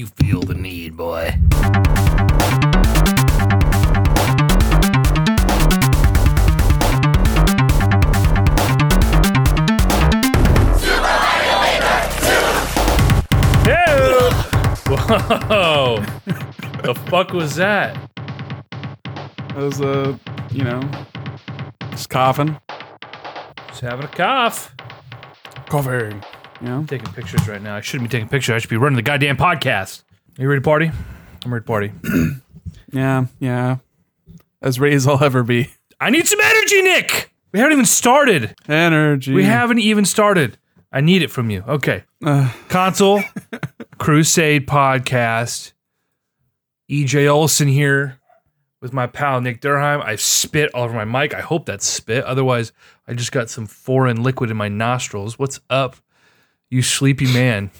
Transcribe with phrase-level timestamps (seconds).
[0.00, 1.34] You feel the need, boy.
[13.66, 14.30] Ew!
[14.88, 16.02] Whoa!
[16.82, 17.94] the fuck was that?
[19.50, 20.18] It was a,
[20.50, 20.80] you know,
[21.90, 22.58] just coughing.
[23.68, 24.74] Just having a cough.
[25.68, 26.22] Coughing.
[26.60, 26.84] You know?
[26.86, 27.76] taking pictures right now.
[27.76, 28.54] I shouldn't be taking pictures.
[28.54, 30.02] I should be running the goddamn podcast.
[30.38, 30.90] Are you ready to party?
[31.44, 31.92] I'm ready to party.
[32.92, 33.76] Yeah, yeah.
[34.60, 35.70] As ready as I'll ever be.
[36.00, 37.32] I need some energy, Nick.
[37.52, 38.54] We haven't even started.
[38.68, 39.32] Energy.
[39.32, 40.58] We haven't even started.
[40.92, 41.62] I need it from you.
[41.68, 42.02] Okay.
[42.24, 43.22] Uh, Console
[43.98, 45.72] Crusade podcast.
[46.90, 48.18] EJ Olson here
[48.80, 50.02] with my pal Nick Durheim.
[50.04, 51.32] I've spit all over my mic.
[51.32, 52.24] I hope that's spit.
[52.24, 52.72] Otherwise,
[53.06, 55.38] I just got some foreign liquid in my nostrils.
[55.38, 55.96] What's up,
[56.70, 57.70] you sleepy man?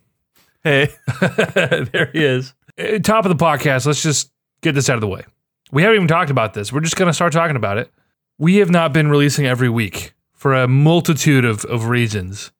[0.64, 0.90] hey.
[1.20, 2.54] there he is.
[2.78, 3.86] Uh, Top of the podcast.
[3.86, 4.30] Let's just
[4.62, 5.24] get this out of the way.
[5.70, 6.72] We haven't even talked about this.
[6.72, 7.90] We're just going to start talking about it.
[8.38, 12.52] We have not been releasing every week for a multitude of, of reasons.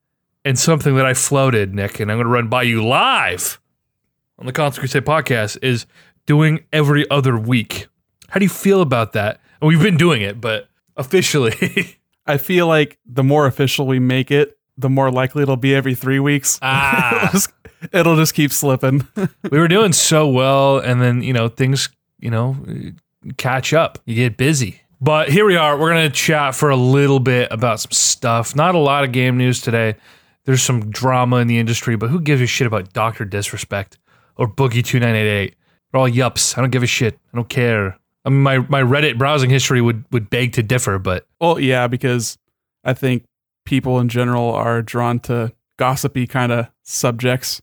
[0.44, 3.60] And something that I floated, Nick, and I'm going to run by you live
[4.38, 5.86] on the Constant Crusade podcast is
[6.26, 7.86] doing every other week.
[8.28, 9.40] How do you feel about that?
[9.60, 11.96] And we've been doing it, but officially.
[12.26, 15.94] I feel like the more official we make it, the more likely it'll be every
[15.94, 16.58] three weeks.
[16.62, 17.16] Ah.
[17.18, 17.52] it'll, just,
[17.92, 19.06] it'll just keep slipping.
[19.50, 22.56] we were doing so well and then you know things you know
[23.36, 23.98] catch up.
[24.06, 24.80] You get busy.
[25.00, 25.78] But here we are.
[25.78, 28.56] We're gonna chat for a little bit about some stuff.
[28.56, 29.96] Not a lot of game news today.
[30.44, 33.98] There's some drama in the industry but who gives a shit about dr disrespect
[34.36, 35.54] or boogie 2988
[35.92, 36.56] they're all yups.
[36.56, 37.18] I don't give a shit.
[37.32, 37.98] I don't care.
[38.24, 41.86] I mean my, my reddit browsing history would would beg to differ but well, yeah,
[41.86, 42.38] because
[42.84, 43.24] I think
[43.68, 47.60] people in general are drawn to gossipy kind of subjects.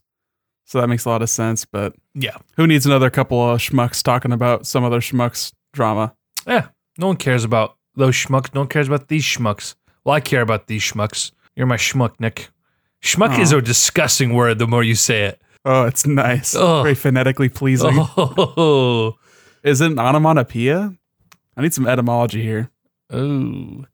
[0.64, 1.64] So that makes a lot of sense.
[1.64, 6.14] But yeah who needs another couple of schmucks talking about some other schmucks drama?
[6.46, 9.74] yeah no one cares about those schmucks no one cares about these schmucks
[10.04, 12.48] well i care about these schmucks you're my schmuck nick
[13.02, 16.54] schmuck is a disgusting word the more you say it Oh, it's nice.
[16.54, 16.84] Ugh.
[16.84, 17.90] Very phonetically pleasing.
[18.16, 19.16] Oh,
[19.64, 20.94] Is it an onomatopoeia?
[21.56, 22.70] I need some etymology here.
[23.10, 23.84] oh.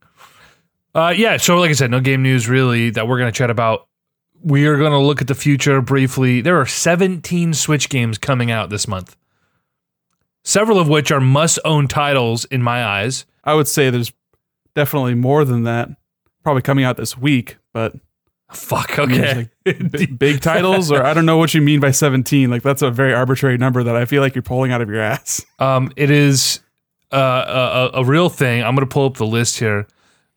[0.94, 1.36] Uh, yeah.
[1.36, 3.88] So, like I said, no game news really that we're going to chat about.
[4.42, 6.40] We are going to look at the future briefly.
[6.40, 9.16] There are 17 Switch games coming out this month,
[10.42, 13.24] several of which are must-own titles in my eyes.
[13.44, 14.12] I would say there's
[14.74, 15.90] definitely more than that.
[16.42, 17.94] Probably coming out this week, but
[18.52, 18.98] Fuck.
[18.98, 19.48] Okay.
[19.64, 22.50] b- big titles, or I don't know what you mean by 17.
[22.50, 25.00] Like that's a very arbitrary number that I feel like you're pulling out of your
[25.00, 25.44] ass.
[25.58, 26.60] um, it is
[27.12, 28.62] uh, a, a, a real thing.
[28.62, 29.86] I'm going to pull up the list here.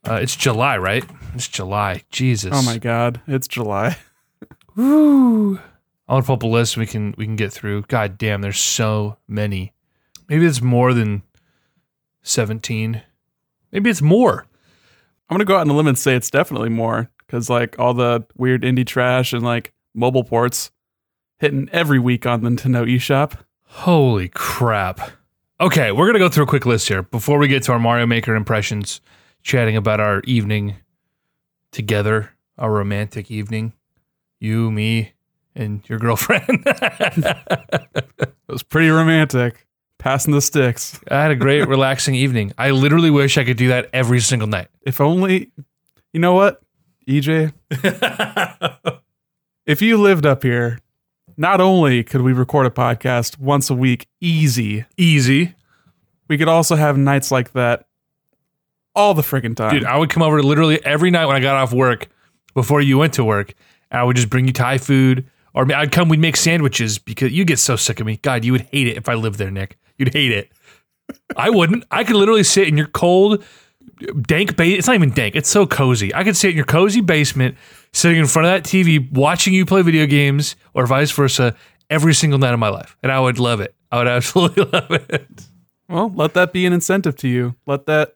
[0.07, 1.03] Uh, it's July, right?
[1.33, 2.03] It's July.
[2.11, 2.51] Jesus.
[2.53, 3.97] Oh my god, it's July.
[4.75, 5.59] Woo.
[6.07, 7.83] I want to pull up a list we can we can get through.
[7.83, 9.73] God damn, there's so many.
[10.29, 11.23] Maybe it's more than
[12.21, 13.01] seventeen.
[13.71, 14.45] Maybe it's more.
[15.29, 17.95] I'm gonna go out on a limb and say it's definitely more because like all
[17.95, 20.69] the weird indie trash and like mobile ports
[21.39, 23.39] hitting every week on the Nintendo eShop.
[23.66, 25.11] Holy crap.
[25.59, 28.05] Okay, we're gonna go through a quick list here before we get to our Mario
[28.05, 29.01] Maker impressions,
[29.45, 30.75] chatting about our evening
[31.72, 33.73] together, our romantic evening.
[34.39, 35.13] You, me,
[35.56, 36.67] and your girlfriend.
[38.47, 39.66] It was pretty romantic,
[39.97, 41.00] passing the sticks.
[41.09, 42.53] I had a great relaxing evening.
[42.59, 44.67] I literally wish I could do that every single night.
[44.84, 45.51] If only,
[46.13, 46.61] you know what,
[47.09, 47.53] EJ,
[49.66, 50.78] if you lived up here,
[51.38, 55.55] not only could we record a podcast once a week, easy, Easy.
[56.28, 57.88] we could also have nights like that
[58.95, 59.73] all the freaking time.
[59.73, 62.07] Dude, I would come over literally every night when I got off work
[62.53, 63.53] before you went to work,
[63.91, 65.29] and I would just bring you Thai food.
[65.53, 68.17] Or I'd come, we'd make sandwiches because you get so sick of me.
[68.17, 69.78] God, you would hate it if I lived there, Nick.
[69.97, 70.51] You'd hate it.
[71.38, 71.85] I wouldn't.
[71.91, 73.44] I could literally sit in your cold,
[74.28, 74.79] dank base.
[74.79, 75.35] It's not even dank.
[75.35, 76.13] It's so cozy.
[76.13, 77.55] I could sit in your cozy basement,
[77.94, 81.55] sitting in front of that TV, watching you play video games, or vice versa,
[81.89, 83.75] every single night of my life, and I would love it.
[83.91, 85.47] I would absolutely love it.
[85.87, 87.55] Well, let that be an incentive to you.
[87.67, 88.15] Let that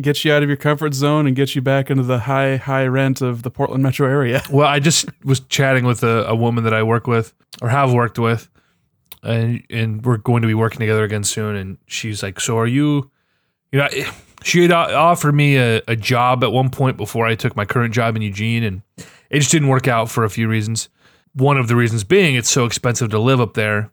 [0.00, 2.86] get you out of your comfort zone and get you back into the high, high
[2.86, 4.42] rent of the Portland metro area.
[4.50, 7.92] Well, I just was chatting with a, a woman that I work with or have
[7.92, 8.48] worked with,
[9.22, 11.54] and and we're going to be working together again soon.
[11.54, 13.10] And she's like, "So are you?"
[13.70, 13.88] You know,
[14.42, 17.94] she had offered me a, a job at one point before I took my current
[17.94, 18.82] job in Eugene, and
[19.30, 20.88] it just didn't work out for a few reasons.
[21.34, 23.92] One of the reasons being it's so expensive to live up there.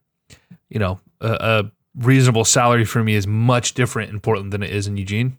[0.69, 4.71] You know, a, a reasonable salary for me is much different in Portland than it
[4.71, 5.37] is in Eugene.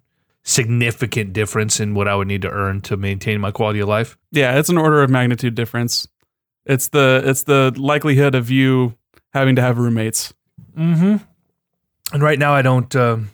[0.49, 4.17] Significant difference in what I would need to earn to maintain my quality of life.
[4.31, 6.07] Yeah, it's an order of magnitude difference.
[6.65, 8.95] It's the it's the likelihood of you
[9.33, 10.33] having to have roommates.
[10.79, 11.17] Mm-hmm.
[12.13, 12.95] And right now I don't.
[12.95, 13.31] Um,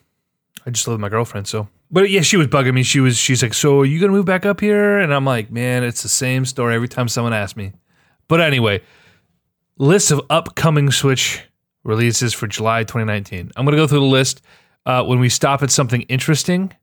[0.66, 1.46] I just live with my girlfriend.
[1.46, 2.82] So, but yeah, she was bugging me.
[2.82, 3.18] She was.
[3.18, 6.02] She's like, "So are you gonna move back up here?" And I'm like, "Man, it's
[6.02, 7.72] the same story every time someone asks me."
[8.26, 8.80] But anyway,
[9.76, 11.42] list of upcoming Switch
[11.84, 13.52] releases for July 2019.
[13.54, 14.40] I'm gonna go through the list.
[14.84, 16.74] Uh, when we stop at something interesting, uh,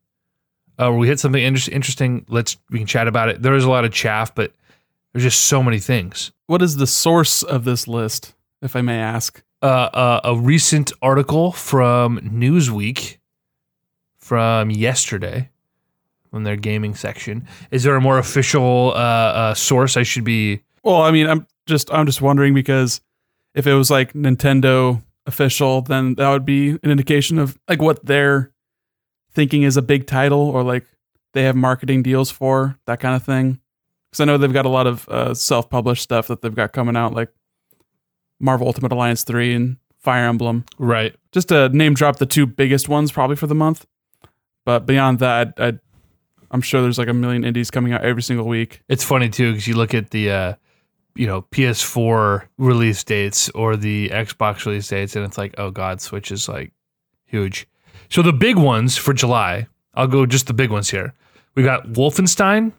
[0.80, 3.42] or we hit something inter- interesting, let's we can chat about it.
[3.42, 4.54] There is a lot of chaff, but
[5.14, 6.32] there's just so many things.
[6.48, 9.44] What is the source of this list, if I may ask?
[9.62, 13.18] uh, uh, a recent article from Newsweek
[14.18, 15.50] from yesterday
[16.30, 17.48] from their gaming section.
[17.72, 20.62] Is there a more official uh, uh, source I should be?
[20.84, 23.02] Well, I mean, I'm just I'm just wondering because
[23.56, 28.06] if it was like Nintendo official, then that would be an indication of like what
[28.06, 28.52] they're
[29.40, 30.86] thinking is a big title or like
[31.32, 33.62] they have marketing deals for that kind of thing.
[34.12, 36.98] Because I know they've got a lot of uh, self-published stuff that they've got coming
[36.98, 37.30] out, like
[38.38, 40.66] Marvel Ultimate Alliance three and Fire Emblem.
[40.78, 41.16] Right.
[41.32, 43.86] Just to name drop the two biggest ones probably for the month.
[44.66, 45.80] But beyond that, I,
[46.52, 48.82] I'm sure there's like a million indies coming out every single week.
[48.90, 50.54] It's funny too because you look at the, uh,
[51.16, 56.02] you know, PS4 release dates or the Xbox release dates, and it's like, oh god,
[56.02, 56.74] Switch is like
[57.26, 57.70] huge.
[58.10, 61.14] So the big ones for July, I'll go just the big ones here.
[61.56, 62.74] We got Wolfenstein,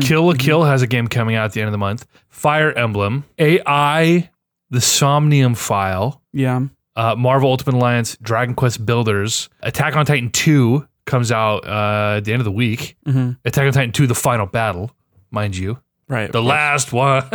[0.00, 2.04] Kill la Kill has a game coming out at the end of the month.
[2.30, 4.28] Fire Emblem, AI,
[4.70, 6.62] The Somnium File, Yeah.
[6.96, 12.24] uh, Marvel Ultimate Alliance, Dragon Quest Builders, Attack on Titan 2 comes out uh, at
[12.24, 12.96] the end of the week.
[13.06, 13.32] Mm-hmm.
[13.44, 14.90] Attack on Titan 2, The Final Battle,
[15.30, 15.78] mind you.
[16.08, 16.32] Right.
[16.32, 17.24] The last one.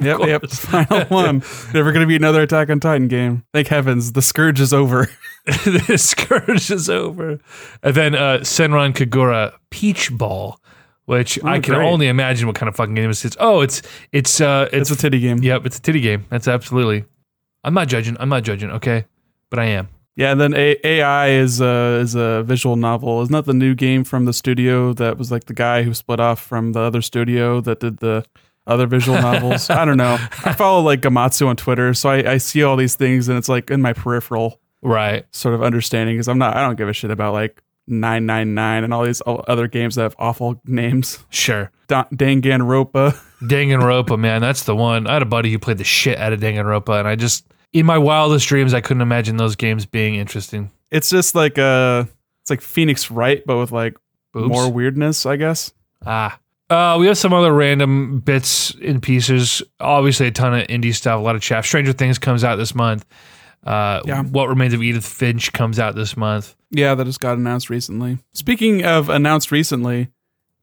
[0.00, 0.46] Yep, yep.
[0.50, 1.42] Final one.
[1.72, 3.44] Never going to be another Attack on Titan game.
[3.54, 4.12] Thank heavens.
[4.12, 5.08] The scourge is over.
[5.46, 7.38] the scourge is over.
[7.82, 10.60] And then uh, Senran Kagura Peach Ball,
[11.06, 11.86] which I can great.
[11.86, 13.36] only imagine what kind of fucking game this is.
[13.40, 13.80] Oh, it's
[14.12, 15.38] it's uh It's it's a titty game.
[15.42, 16.26] Yep, it's a titty game.
[16.28, 17.04] That's absolutely.
[17.62, 18.16] I'm not judging.
[18.20, 18.70] I'm not judging.
[18.70, 19.06] Okay,
[19.48, 19.88] but I am.
[20.16, 23.20] Yeah, and then a- AI is a, is a visual novel.
[23.22, 26.20] Isn't that the new game from the studio that was like the guy who split
[26.20, 28.24] off from the other studio that did the
[28.66, 29.68] other visual novels?
[29.70, 30.14] I don't know.
[30.44, 33.48] I follow like Gematsu on Twitter, so I, I see all these things and it's
[33.48, 35.24] like in my peripheral Right.
[35.32, 38.94] sort of understanding because I'm not, I don't give a shit about like 999 and
[38.94, 41.18] all these other games that have awful names.
[41.30, 41.70] Sure.
[41.88, 43.18] Da- Danganronpa.
[43.42, 45.06] Danganronpa, man, that's the one.
[45.06, 47.84] I had a buddy who played the shit out of Danganronpa, and I just, in
[47.84, 50.70] my wildest dreams, I couldn't imagine those games being interesting.
[50.90, 52.04] It's just like uh
[52.40, 53.96] it's like Phoenix Wright, but with like
[54.32, 54.48] Boobs.
[54.48, 55.72] more weirdness, I guess.
[56.06, 56.38] Ah.
[56.70, 59.62] Uh, we have some other random bits and pieces.
[59.80, 61.66] Obviously, a ton of indie stuff, a lot of chaff.
[61.66, 63.04] Stranger Things comes out this month.
[63.64, 64.22] Uh, Yeah.
[64.22, 66.54] What Remains of Edith Finch comes out this month.
[66.70, 68.18] Yeah, that just got announced recently.
[68.32, 70.08] Speaking of announced recently,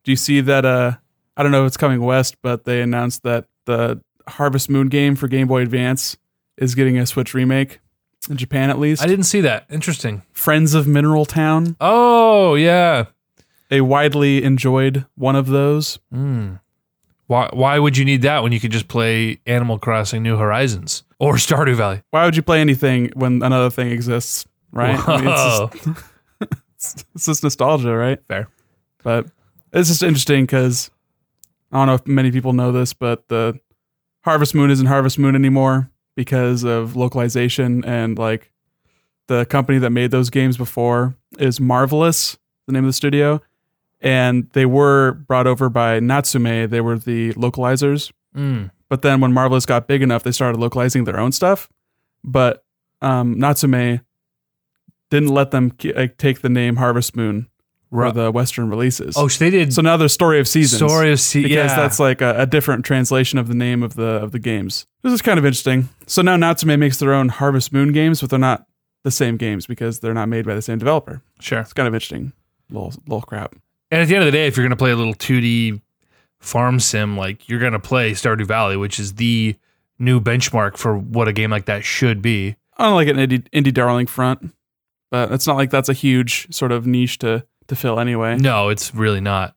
[0.04, 0.66] do you see that?
[0.66, 0.94] Uh,
[1.38, 5.16] I don't know if it's coming west, but they announced that the Harvest Moon game
[5.16, 6.18] for Game Boy Advance
[6.58, 7.80] is getting a Switch remake
[8.30, 9.02] in Japan, at least.
[9.02, 9.66] I didn't see that.
[9.70, 10.24] Interesting.
[10.32, 13.06] Friends of Mineral Town, Oh, yeah.
[13.72, 16.00] a widely enjoyed one of those.
[16.12, 16.56] Hmm.
[17.28, 21.04] Why, why would you need that when you could just play Animal Crossing New Horizons
[21.18, 22.02] or Stardew Valley?
[22.12, 25.00] Why would you play anything when another thing exists, right?
[25.08, 25.98] I mean, it's, just,
[26.42, 28.20] it's, it's just nostalgia, right?
[28.28, 28.50] Fair.
[29.04, 29.28] But
[29.72, 30.92] it's just interesting because
[31.72, 33.58] I don't know if many people know this, but the
[34.26, 38.52] Harvest Moon isn't Harvest Moon anymore because of localization and like
[39.28, 42.38] the company that made those games before is Marvelous,
[42.68, 43.42] the name of the studio,
[44.02, 46.70] and they were brought over by Natsume.
[46.70, 48.72] They were the localizers, Mm.
[48.90, 51.70] but then when Marvelous got big enough, they started localizing their own stuff.
[52.24, 52.64] But
[53.02, 54.02] um, Natsume
[55.10, 57.48] didn't let them like, take the name Harvest Moon
[57.92, 59.16] for Ru- the Western releases.
[59.18, 60.80] Oh, so they did So now there's Story of Seasons.
[60.80, 61.76] Story of Se- because yeah.
[61.76, 64.88] that's like a, a different translation of the name of the of the games.
[65.04, 65.90] This is kind of interesting.
[66.08, 68.66] So now Natsume makes their own Harvest Moon games, but they're not
[69.04, 71.22] the same games because they're not made by the same developer.
[71.40, 71.60] sure.
[71.60, 72.34] It's kind of interesting.
[72.70, 73.56] Little little crap.
[73.92, 75.82] And at the end of the day, if you're going to play a little 2D
[76.40, 79.56] farm sim, like you're going to play Stardew Valley, which is the
[80.00, 82.56] new benchmark for what a game like that should be.
[82.78, 84.54] I don't like an indie, indie darling front,
[85.12, 88.36] but it's not like that's a huge sort of niche to to fill anyway.
[88.36, 89.56] No, it's really not.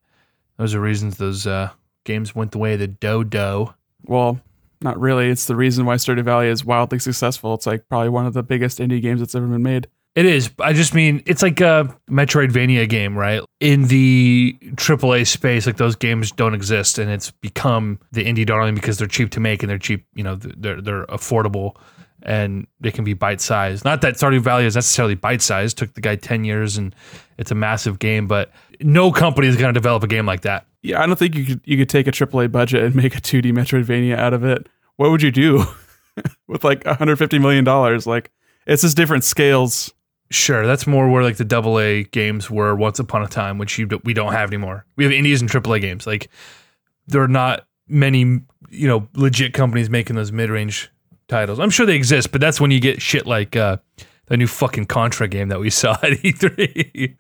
[0.56, 1.70] Those are reasons those uh,
[2.04, 3.74] games went the way of the dodo.
[4.04, 4.40] Well,
[4.80, 5.28] not really.
[5.30, 7.54] It's the reason why Stardew Valley is wildly successful.
[7.54, 9.88] It's like probably one of the biggest indie games that's ever been made.
[10.14, 10.48] It is.
[10.60, 13.42] I just mean it's like a Metroidvania game, right?
[13.58, 18.76] In the AAA space, like those games don't exist, and it's become the indie darling
[18.76, 20.06] because they're cheap to make and they're cheap.
[20.14, 21.74] You know, they're they're affordable
[22.24, 23.84] and they can be bite sized.
[23.84, 25.78] Not that Stardew Valley is necessarily bite sized.
[25.78, 26.94] Took the guy ten years, and
[27.38, 28.50] it's a massive game, but
[28.80, 30.66] no company is going to develop a game like that.
[30.82, 33.20] Yeah, I don't think you could you could take a AAA budget and make a
[33.20, 34.68] 2D Metroidvania out of it.
[34.96, 35.64] What would you do
[36.48, 38.06] with like 150 million dollars?
[38.06, 38.30] Like
[38.66, 39.92] it's just different scales.
[40.30, 43.78] Sure, that's more where like the double A games were once upon a time, which
[43.78, 44.84] you, we don't have anymore.
[44.96, 46.06] We have indies and triple A games.
[46.06, 46.28] Like
[47.06, 48.20] there are not many,
[48.70, 50.90] you know, legit companies making those mid range
[51.34, 51.58] titles.
[51.58, 53.78] I'm sure they exist, but that's when you get shit like uh,
[54.26, 57.16] the new fucking Contra game that we saw at E3.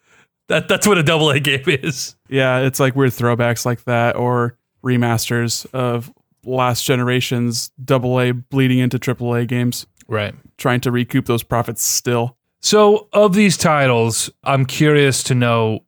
[0.48, 2.16] that that's what a double A game is.
[2.28, 6.12] Yeah, it's like weird throwbacks like that or remasters of
[6.44, 10.34] last generation's double A bleeding into triple A games, Right.
[10.58, 12.36] trying to recoup those profits still.
[12.60, 15.84] So, of these titles, I'm curious to know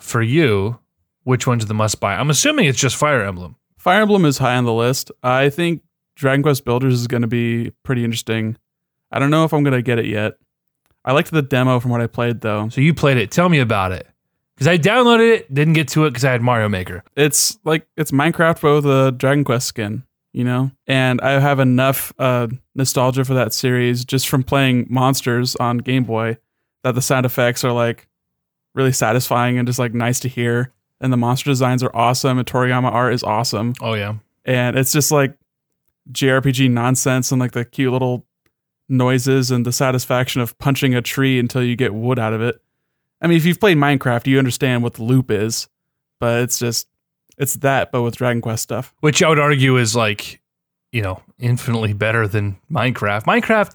[0.00, 0.78] for you
[1.24, 2.14] which one's are the must buy.
[2.16, 3.56] I'm assuming it's just Fire Emblem.
[3.78, 5.10] Fire Emblem is high on the list.
[5.22, 5.82] I think
[6.14, 8.56] Dragon Quest Builders is going to be pretty interesting.
[9.10, 10.34] I don't know if I'm going to get it yet.
[11.04, 12.68] I liked the demo from what I played though.
[12.68, 13.30] So, you played it.
[13.30, 14.06] Tell me about it.
[14.54, 17.02] Because I downloaded it, didn't get to it because I had Mario Maker.
[17.16, 20.70] It's like it's Minecraft but with a Dragon Quest skin, you know?
[20.86, 26.04] And I have enough uh, nostalgia for that series just from playing Monsters on Game
[26.04, 26.36] Boy
[26.84, 28.06] that the sound effects are like
[28.74, 30.72] really satisfying and just like nice to hear.
[31.00, 33.72] And the monster designs are awesome and Toriyama art is awesome.
[33.80, 34.14] Oh, yeah.
[34.44, 35.34] and it's just like
[36.10, 38.26] JRPG nonsense and like the cute little
[38.88, 42.60] noises and the satisfaction of punching a tree until you get wood out of it.
[43.20, 45.68] I mean, if you've played Minecraft, you understand what the loop is,
[46.18, 46.88] but it's just
[47.38, 48.94] it's that, but with Dragon Quest stuff.
[49.00, 50.40] Which I would argue is like,
[50.90, 53.24] you know, infinitely better than Minecraft.
[53.24, 53.74] Minecraft,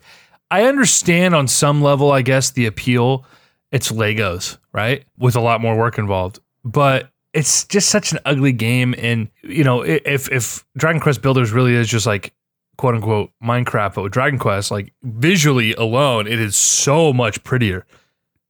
[0.51, 3.25] I understand on some level, I guess, the appeal.
[3.71, 5.03] It's Legos, right?
[5.17, 6.39] With a lot more work involved.
[6.63, 8.95] But it's just such an ugly game.
[8.97, 12.33] And, you know, if if Dragon Quest Builders really is just like
[12.77, 17.85] quote unquote Minecraft, but with Dragon Quest, like visually alone, it is so much prettier.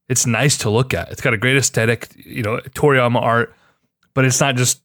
[0.09, 1.11] It's nice to look at.
[1.11, 3.53] It's got a great aesthetic, you know, Toriyama art,
[4.13, 4.81] but it's not just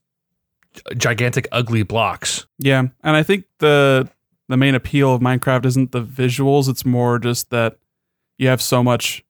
[0.97, 2.45] gigantic ugly blocks.
[2.59, 4.09] Yeah, and I think the
[4.49, 7.77] the main appeal of Minecraft isn't the visuals; it's more just that
[8.37, 9.23] you have so much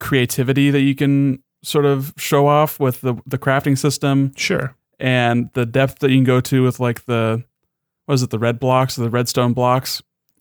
[0.00, 4.74] creativity that you can sort of show off with the the crafting system Sure.
[5.00, 7.42] and the depth that you can go to with like the
[8.04, 10.00] what is it the red blocks or the redstone blocks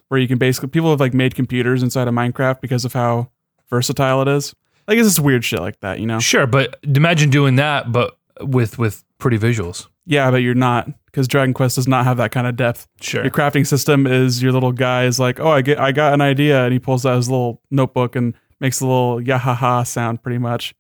[0.10, 3.32] where you can basically people have like made computers inside of Minecraft because of how
[3.72, 4.54] versatile it is.
[4.88, 6.20] Like it's just weird shit like that, you know?
[6.20, 9.88] Sure, but imagine doing that, but with with pretty visuals.
[10.06, 12.88] Yeah, but you're not because Dragon Quest does not have that kind of depth.
[13.02, 13.24] Sure.
[13.24, 16.22] Your crafting system is your little guy is like, oh, I get, I got an
[16.22, 20.38] idea, and he pulls out his little notebook and makes a little yahaha sound, pretty
[20.38, 20.76] much.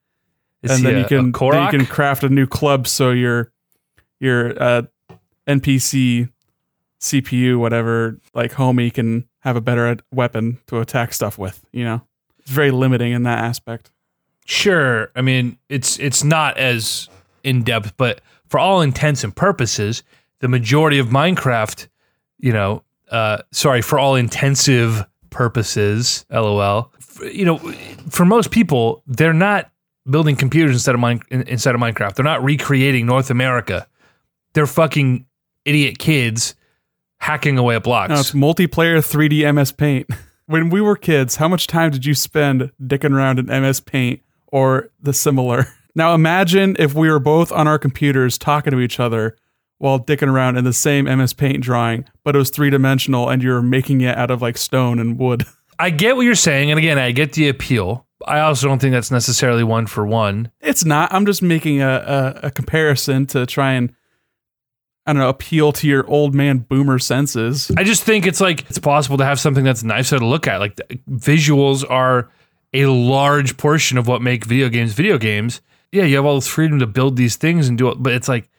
[0.65, 3.51] Is and then a- you can then you can craft a new club so your
[4.19, 4.81] your uh,
[5.47, 6.29] NPC
[6.99, 11.63] CPU whatever like homie can have a better weapon to attack stuff with.
[11.71, 12.01] You know,
[12.39, 13.91] it's very limiting in that aspect.
[14.45, 15.11] Sure.
[15.15, 17.09] I mean, it's it's not as
[17.43, 20.03] in depth, but for all intents and purposes,
[20.39, 21.87] the majority of Minecraft,
[22.39, 26.91] you know, uh, sorry, for all intensive purposes, lol.
[27.21, 27.57] You know,
[28.09, 29.71] for most people, they're not
[30.09, 32.15] building computers instead of mine in- inside of Minecraft.
[32.15, 33.87] They're not recreating North America.
[34.53, 35.25] They're fucking
[35.65, 36.55] idiot kids
[37.17, 38.09] hacking away at blocks.
[38.09, 40.09] No, it's multiplayer 3D MS Paint.
[40.47, 44.21] When we were kids, how much time did you spend dicking around in MS Paint
[44.45, 45.67] or the similar?
[45.97, 49.37] Now imagine if we were both on our computers talking to each other
[49.77, 53.41] while dicking around in the same MS Paint drawing, but it was three dimensional and
[53.41, 55.45] you're making it out of like stone and wood.
[55.79, 58.05] I get what you're saying, and again, I get the appeal.
[58.25, 60.51] I also don't think that's necessarily one for one.
[60.61, 61.13] It's not.
[61.13, 61.87] I'm just making a,
[62.43, 63.93] a, a comparison to try and
[65.05, 67.71] I don't know, appeal to your old man boomer senses.
[67.77, 70.59] I just think it's like it's possible to have something that's nicer to look at.
[70.59, 72.31] Like the visuals are
[72.73, 75.61] a large portion of what make video games video games.
[75.91, 78.27] Yeah, you have all this freedom to build these things and do it, but it's
[78.27, 78.49] like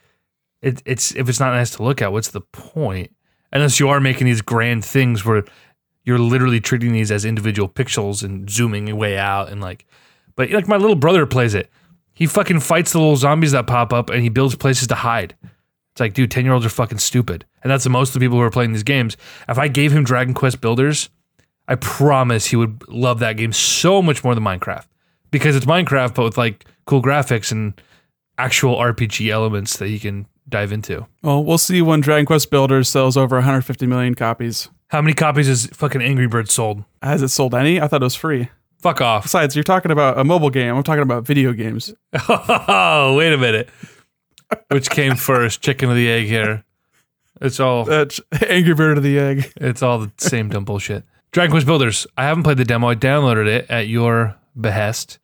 [0.62, 3.12] it, it's if it's not nice to look at, what's the point?
[3.52, 5.44] Unless you are making these grand things where
[6.06, 9.84] you're literally treating these as individual pixels and zooming way out and like
[10.36, 11.70] but like my little brother plays it.
[12.14, 15.34] He fucking fights the little zombies that pop up and he builds places to hide.
[15.42, 17.44] It's like, dude, 10 year olds are fucking stupid.
[17.62, 19.16] And that's the most of the people who are playing these games.
[19.48, 21.08] If I gave him Dragon Quest Builders,
[21.68, 24.86] I promise he would love that game so much more than Minecraft.
[25.30, 27.80] Because it's Minecraft, but with like cool graphics and
[28.38, 31.06] actual RPG elements that he can dive into.
[31.22, 34.68] Well, we'll see when Dragon Quest Builders sells over 150 million copies.
[34.88, 36.84] How many copies has fucking Angry Birds sold?
[37.02, 37.80] Has it sold any?
[37.80, 38.50] I thought it was free.
[38.80, 39.24] Fuck off.
[39.24, 40.76] Besides, you're talking about a mobile game.
[40.76, 41.92] I'm talking about video games.
[42.28, 43.68] Oh, wait a minute.
[44.70, 46.64] Which came first, chicken or the egg here?
[47.40, 48.06] It's all Uh,
[48.48, 49.52] Angry Bird of the Egg.
[49.56, 51.04] It's all the same dumb bullshit.
[51.32, 52.06] Dragon Quest Builders.
[52.16, 52.88] I haven't played the demo.
[52.88, 55.18] I downloaded it at your behest.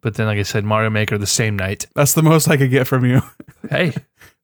[0.00, 1.86] But then, like I said, Mario Maker the same night.
[1.94, 3.22] That's the most I could get from you.
[3.68, 3.92] Hey,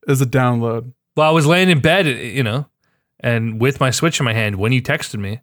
[0.06, 0.92] is a download.
[1.16, 2.66] Well, I was laying in bed, you know,
[3.20, 5.40] and with my Switch in my hand when you texted me,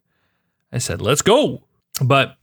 [0.71, 1.63] I said, let's go.
[2.01, 2.35] But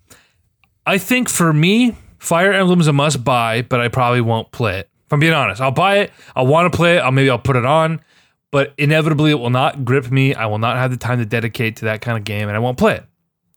[0.87, 4.79] I think for me, Fire Emblem is a must buy, but I probably won't play
[4.79, 4.89] it.
[5.07, 6.13] If I'm being honest, I'll buy it.
[6.35, 7.01] I want to play it.
[7.01, 8.01] I'll maybe I'll put it on,
[8.51, 10.35] but inevitably it will not grip me.
[10.35, 12.61] I will not have the time to dedicate to that kind of game, and I
[12.61, 13.05] won't play it.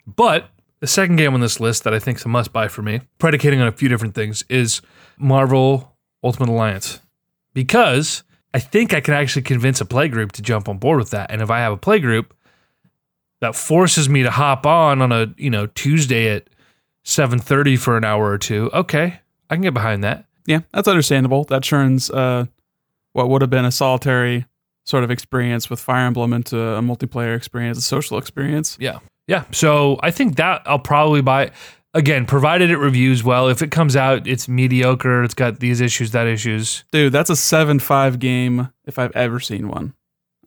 [0.06, 2.82] But the second game on this list that I think is a must buy for
[2.82, 4.82] me, predicating on a few different things, is
[5.18, 7.00] Marvel Ultimate Alliance.
[7.54, 8.24] Because
[8.56, 11.30] I think I can actually convince a play group to jump on board with that.
[11.30, 12.34] And if I have a play group
[13.42, 16.50] that forces me to hop on on a, you know, Tuesday at
[17.04, 19.20] 7:30 for an hour or two, okay,
[19.50, 20.24] I can get behind that.
[20.46, 21.44] Yeah, that's understandable.
[21.44, 22.46] That turns uh,
[23.12, 24.46] what would have been a solitary
[24.86, 28.78] sort of experience with Fire Emblem into a multiplayer experience, a social experience.
[28.80, 29.00] Yeah.
[29.28, 29.44] Yeah.
[29.52, 31.52] So I think that I'll probably buy
[31.96, 33.48] again, provided it reviews well.
[33.48, 36.84] If it comes out, it's mediocre, it's got these issues, that issues.
[36.92, 39.96] Dude, that's a 7 5 game if I've ever seen one.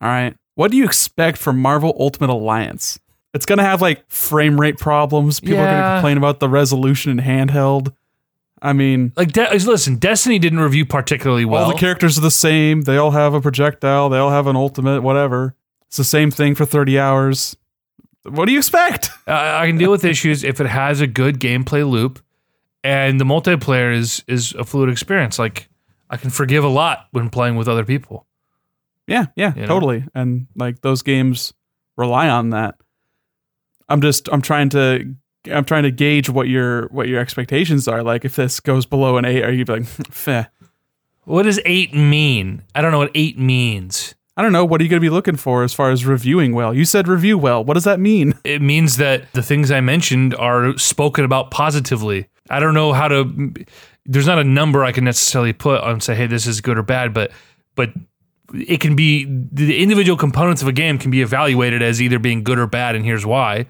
[0.00, 0.36] All right.
[0.54, 3.00] What do you expect from Marvel Ultimate Alliance?
[3.34, 5.40] It's going to have like frame rate problems.
[5.40, 7.92] People are going to complain about the resolution in handheld.
[8.60, 11.64] I mean, Like, De- listen, Destiny didn't review particularly well.
[11.64, 12.82] all the characters are the same.
[12.82, 14.08] They all have a projectile.
[14.08, 15.54] They all have an ultimate, whatever.
[15.86, 17.56] It's the same thing for 30 hours.
[18.30, 19.10] What do you expect?
[19.26, 22.20] I I can deal with issues if it has a good gameplay loop,
[22.84, 25.38] and the multiplayer is is a fluid experience.
[25.38, 25.68] Like
[26.10, 28.26] I can forgive a lot when playing with other people.
[29.06, 29.68] Yeah, yeah, You know?
[29.68, 30.04] totally.
[30.14, 31.54] And like those games
[31.96, 32.74] rely on that.
[33.88, 35.14] I'm just I'm trying to
[35.50, 38.02] I'm trying to gauge what your what your expectations are.
[38.02, 40.44] Like if this goes below an eight, are you like, Feh.
[41.24, 42.62] What does eight mean?
[42.74, 44.14] I don't know what eight means.
[44.38, 44.64] I don't know.
[44.64, 46.72] What are you going to be looking for as far as reviewing well?
[46.72, 47.64] You said review well.
[47.64, 48.34] What does that mean?
[48.44, 52.28] It means that the things I mentioned are spoken about positively.
[52.48, 53.52] I don't know how to.
[54.06, 56.82] There's not a number I can necessarily put on say, hey, this is good or
[56.82, 57.32] bad, but
[57.74, 57.90] but
[58.54, 62.44] it can be the individual components of a game can be evaluated as either being
[62.44, 63.66] good or bad, and here's why.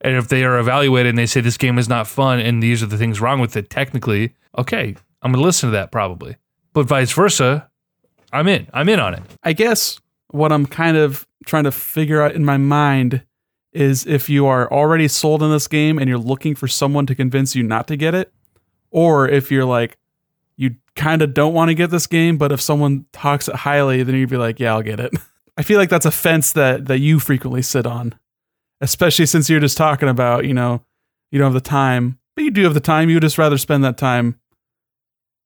[0.00, 2.82] And if they are evaluated and they say this game is not fun and these
[2.82, 6.36] are the things wrong with it, technically, okay, I'm gonna listen to that probably.
[6.72, 7.70] But vice versa,
[8.32, 8.66] I'm in.
[8.72, 9.22] I'm in on it.
[9.42, 13.22] I guess what I'm kind of trying to figure out in my mind
[13.72, 17.14] is if you are already sold in this game and you're looking for someone to
[17.14, 18.32] convince you not to get it,
[18.90, 19.98] or if you're like,
[20.56, 24.02] you kind of don't want to get this game, but if someone talks it highly,
[24.02, 25.12] then you'd be like, yeah, I'll get it.
[25.58, 28.14] I feel like that's a fence that that you frequently sit on,
[28.80, 30.82] especially since you're just talking about, you know,
[31.30, 33.08] you don't have the time, but you do have the time.
[33.08, 34.38] You would just rather spend that time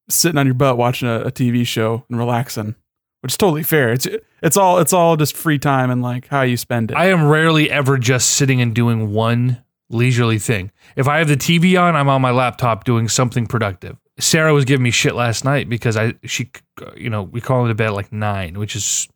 [0.08, 2.74] sitting on your butt watching a, a TV show and relaxing,
[3.20, 3.92] which is totally fair.
[3.92, 4.06] It's
[4.42, 6.96] it's all it's all just free time and like how you spend it.
[6.96, 10.70] I am rarely ever just sitting and doing one leisurely thing.
[10.96, 13.96] If I have the TV on, I'm on my laptop doing something productive.
[14.18, 16.50] Sarah was giving me shit last night because I she
[16.96, 19.09] you know we call into bed like nine, which is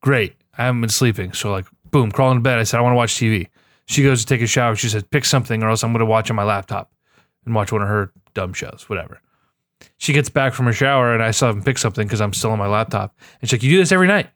[0.00, 0.34] great.
[0.58, 2.58] I haven't been sleeping, so like boom, crawl into bed.
[2.58, 3.48] I said I want to watch TV.
[3.86, 4.76] She goes to take a shower.
[4.76, 6.92] She says pick something or else I'm going to watch on my laptop
[7.44, 9.20] and watch one of her dumb shows, whatever.
[9.98, 12.52] She gets back from her shower and I still haven't picked something because I'm still
[12.52, 13.16] on my laptop.
[13.40, 14.30] And she's like, "You do this every night,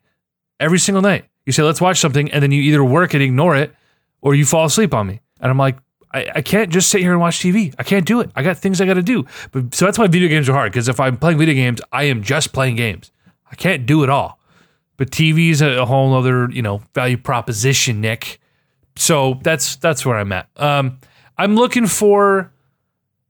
[0.59, 1.25] every single night.
[1.45, 3.73] You say let's watch something, and then you either work and ignore it,
[4.21, 5.77] or you fall asleep on me." And I'm like,
[6.13, 7.73] I, I can't just sit here and watch TV.
[7.77, 8.31] I can't do it.
[8.35, 9.25] I got things I got to do.
[9.51, 12.03] But so that's why video games are hard because if I'm playing video games, I
[12.03, 13.11] am just playing games.
[13.51, 14.39] I can't do it all.
[14.97, 18.39] But TV is a, whole other you know value proposition, Nick.
[18.95, 20.49] So that's that's where I'm at.
[20.55, 20.99] Um,
[21.37, 22.51] I'm looking for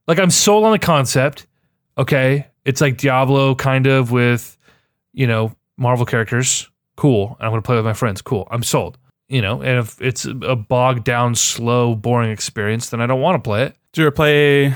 [0.07, 1.45] like I'm sold on the concept.
[1.97, 4.57] Okay, it's like Diablo kind of with
[5.13, 6.69] you know Marvel characters.
[6.97, 7.37] Cool.
[7.39, 8.21] I'm gonna play with my friends.
[8.21, 8.47] Cool.
[8.51, 8.97] I'm sold.
[9.29, 13.41] You know, and if it's a bogged down, slow, boring experience, then I don't want
[13.41, 13.75] to play it.
[13.91, 14.73] Do you ever play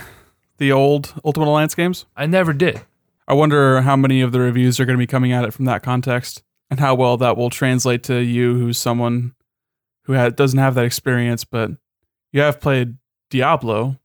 [0.58, 2.06] the old Ultimate Alliance games?
[2.18, 2.82] I never did.
[3.30, 5.66] I wonder how many of the reviews are going to be coming at it from
[5.66, 9.34] that context and how well that will translate to you, who's someone
[10.04, 11.72] who ha- doesn't have that experience, but
[12.34, 12.98] you have played
[13.30, 13.98] Diablo,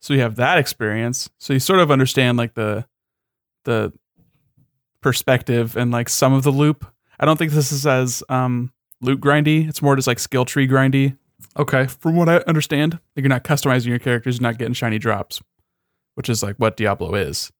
[0.00, 2.86] so you have that experience, so you sort of understand like the
[3.64, 3.92] the
[5.00, 6.86] perspective and like some of the loop.
[7.20, 9.68] I don't think this is as um, loot grindy.
[9.68, 11.16] It's more just like skill tree grindy,
[11.58, 11.86] Okay.
[11.86, 12.94] from what I understand.
[13.16, 15.40] Like you're not customizing your characters, you're not getting shiny drops,
[16.14, 17.50] which is like what Diablo is.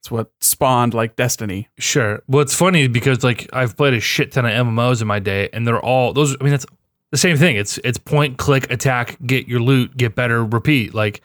[0.00, 1.68] It's what spawned like Destiny.
[1.78, 2.22] Sure.
[2.28, 5.48] Well, it's funny because like I've played a shit ton of MMOs in my day,
[5.52, 6.36] and they're all those.
[6.40, 6.66] I mean, that's
[7.10, 7.56] the same thing.
[7.56, 10.94] It's it's point, click, attack, get your loot, get better, repeat.
[10.94, 11.22] Like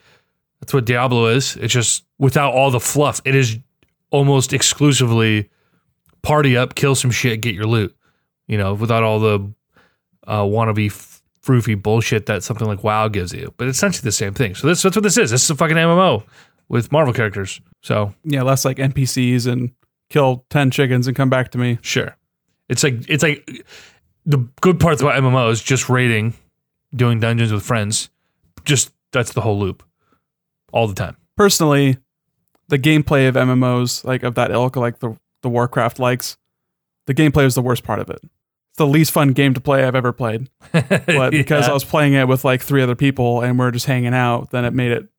[0.59, 1.57] that's what Diablo is.
[1.57, 3.21] It's just without all the fluff.
[3.25, 3.57] It is
[4.09, 5.49] almost exclusively
[6.23, 7.95] party up, kill some shit, get your loot.
[8.47, 9.53] You know, without all the
[10.27, 13.53] uh, wannabe f- froofy bullshit that something like WoW gives you.
[13.57, 14.55] But it's essentially the same thing.
[14.55, 15.31] So this, that's what this is.
[15.31, 16.23] This is a fucking MMO
[16.67, 17.61] with Marvel characters.
[17.81, 19.71] So Yeah, less like NPCs and
[20.09, 21.79] kill 10 chickens and come back to me.
[21.81, 22.15] Sure.
[22.67, 23.49] It's like it's like
[24.25, 26.33] the good parts about MMOs just raiding,
[26.95, 28.09] doing dungeons with friends.
[28.65, 29.83] Just that's the whole loop.
[30.71, 31.17] All the time.
[31.35, 31.97] Personally,
[32.69, 36.37] the gameplay of MMOs, like of that ilk, like the, the Warcraft likes,
[37.07, 38.19] the gameplay was the worst part of it.
[38.23, 40.49] It's the least fun game to play I've ever played.
[40.71, 44.13] But because I was playing it with like three other people and we're just hanging
[44.13, 45.09] out, then it made it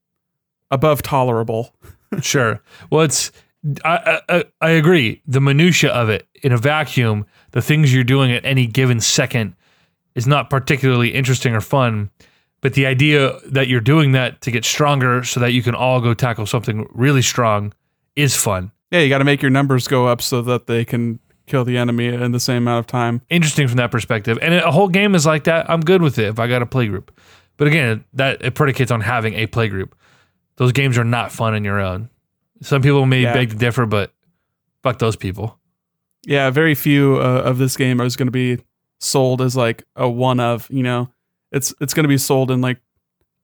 [0.70, 1.74] above tolerable.
[2.22, 2.62] sure.
[2.90, 3.30] Well, it's
[3.84, 5.22] I, I I agree.
[5.26, 9.54] The minutia of it in a vacuum, the things you're doing at any given second,
[10.14, 12.10] is not particularly interesting or fun.
[12.60, 16.00] But the idea that you're doing that to get stronger, so that you can all
[16.00, 17.72] go tackle something really strong,
[18.16, 18.72] is fun.
[18.92, 21.76] Yeah, you got to make your numbers go up so that they can kill the
[21.78, 23.22] enemy in the same amount of time.
[23.30, 24.38] Interesting from that perspective.
[24.40, 25.68] And a whole game is like that.
[25.68, 27.10] I'm good with it if I got a play group.
[27.56, 29.96] But again, that it predicates on having a play group.
[30.56, 32.10] Those games are not fun on your own.
[32.60, 33.32] Some people may Yeah.
[33.32, 34.12] beg to differ, but
[34.82, 35.58] fuck those people.
[36.24, 38.58] Yeah, very few uh, of this game is going to be
[39.00, 40.68] sold as like a one of.
[40.70, 41.08] You know,
[41.50, 42.78] it's it's going to be sold in like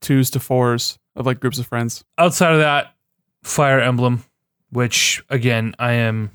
[0.01, 2.05] twos to fours of like groups of friends.
[2.19, 2.95] outside of that,
[3.43, 4.23] Fire Emblem,
[4.71, 6.31] which again, I am.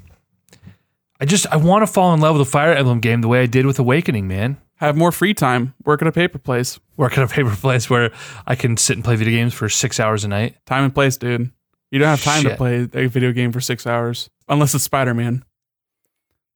[1.20, 3.42] I just I want to fall in love with a Fire Emblem game the way
[3.42, 4.58] I did with Awakening, man.
[4.78, 5.74] Have more free time.
[5.86, 6.80] Work at a paper place.
[6.98, 8.12] Work at a paper place where
[8.46, 10.58] I can sit and play video games for six hours a night.
[10.66, 11.52] Time and place, dude.
[11.92, 15.14] You don't have time to play a video game for six hours unless it's Spider
[15.14, 15.46] Man.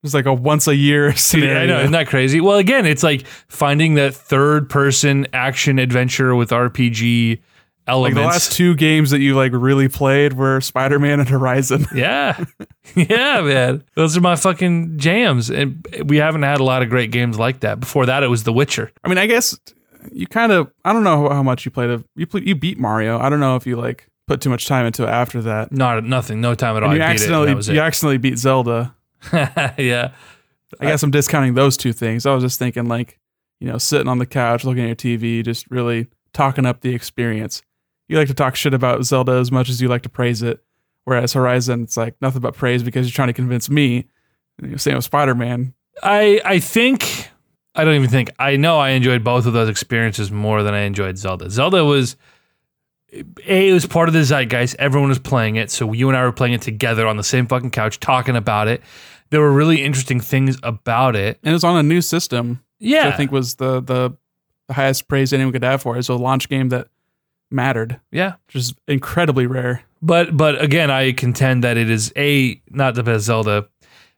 [0.03, 1.59] It's like a once a year scenario.
[1.59, 2.41] I know, isn't that crazy?
[2.41, 7.39] Well, again, it's like finding that third person action adventure with RPG
[7.95, 11.85] like the last two games that you like really played were Spider Man and Horizon.
[11.95, 12.43] Yeah.
[12.95, 13.83] yeah, man.
[13.95, 15.49] Those are my fucking jams.
[15.49, 17.79] And we haven't had a lot of great games like that.
[17.79, 18.91] Before that, it was The Witcher.
[19.03, 19.57] I mean, I guess
[20.11, 20.71] you kind of.
[20.85, 21.89] I don't know how much you played.
[21.89, 23.19] Of, you play, you beat Mario.
[23.19, 25.71] I don't know if you like put too much time into it after that.
[25.71, 26.89] Not nothing, no time at all.
[26.91, 28.95] And you I beat it, accidentally you accidentally beat Zelda.
[29.33, 30.11] yeah.
[30.79, 32.25] I guess I'm discounting those two things.
[32.25, 33.19] I was just thinking like,
[33.59, 36.93] you know, sitting on the couch looking at your TV, just really talking up the
[36.93, 37.61] experience.
[38.07, 40.63] You like to talk shit about Zelda as much as you like to praise it.
[41.03, 44.07] Whereas Horizon, it's like nothing but praise because you're trying to convince me.
[44.75, 45.73] Same with Spider Man.
[46.03, 47.29] I I think
[47.75, 50.81] I don't even think I know I enjoyed both of those experiences more than I
[50.81, 51.49] enjoyed Zelda.
[51.49, 52.15] Zelda was
[53.13, 54.75] a it was part of the zeitgeist.
[54.79, 57.47] Everyone was playing it, so you and I were playing it together on the same
[57.47, 58.81] fucking couch, talking about it.
[59.29, 61.39] There were really interesting things about it.
[61.43, 64.17] And it was on a new system, Yeah, which I think was the, the
[64.67, 65.99] the highest praise anyone could have for it.
[65.99, 66.89] It's a launch game that
[67.51, 68.35] mattered, yeah.
[68.47, 69.83] which is incredibly rare.
[70.01, 73.67] But but again, I contend that it is a not the best Zelda,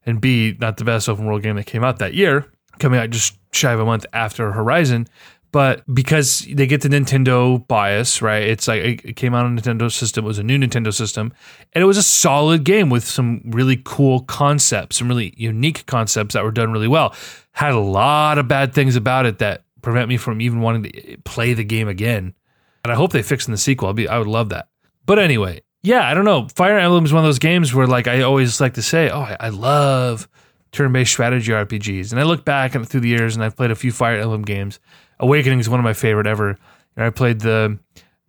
[0.05, 2.45] and b not the best open world game that came out that year,
[2.79, 5.07] coming out just shy of a month after Horizon.
[5.51, 8.43] But because they get the Nintendo bias, right?
[8.43, 10.25] It's like it it came out on Nintendo system.
[10.25, 11.33] It was a new Nintendo system,
[11.73, 16.33] and it was a solid game with some really cool concepts, some really unique concepts
[16.33, 17.15] that were done really well.
[17.53, 21.17] Had a lot of bad things about it that prevent me from even wanting to
[21.23, 22.35] play the game again.
[22.83, 23.89] And I hope they fix in the sequel.
[23.89, 24.69] I'd be, I would love that.
[25.05, 26.47] But anyway, yeah, I don't know.
[26.55, 29.21] Fire Emblem is one of those games where, like, I always like to say, oh,
[29.21, 30.27] I, I love
[30.71, 32.11] turn-based strategy RPGs.
[32.11, 34.43] And I look back and through the years, and I've played a few Fire Emblem
[34.43, 34.79] games.
[35.19, 36.57] Awakening is one of my favorite ever.
[36.95, 37.79] And I played the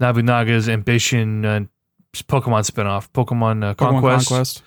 [0.00, 1.60] Nobunaga's Ambition uh,
[2.14, 4.62] Pokemon spinoff, Pokemon, uh, Pokemon Conquest, Conquest.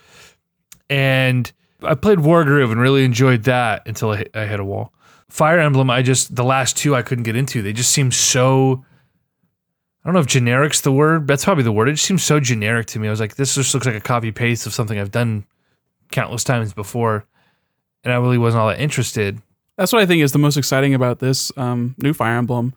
[0.89, 4.93] and I played Wargroove and really enjoyed that until I, I hit a wall.
[5.29, 7.61] Fire Emblem, I just the last two I couldn't get into.
[7.61, 8.85] They just seem so.
[10.03, 11.27] I don't know if generic's the word.
[11.27, 11.87] That's probably the word.
[11.87, 13.07] It just seems so generic to me.
[13.07, 15.45] I was like, this just looks like a copy paste of something I've done
[16.11, 17.25] countless times before,
[18.03, 19.41] and I really wasn't all that interested.
[19.77, 22.73] That's what I think is the most exciting about this um, new Fire Emblem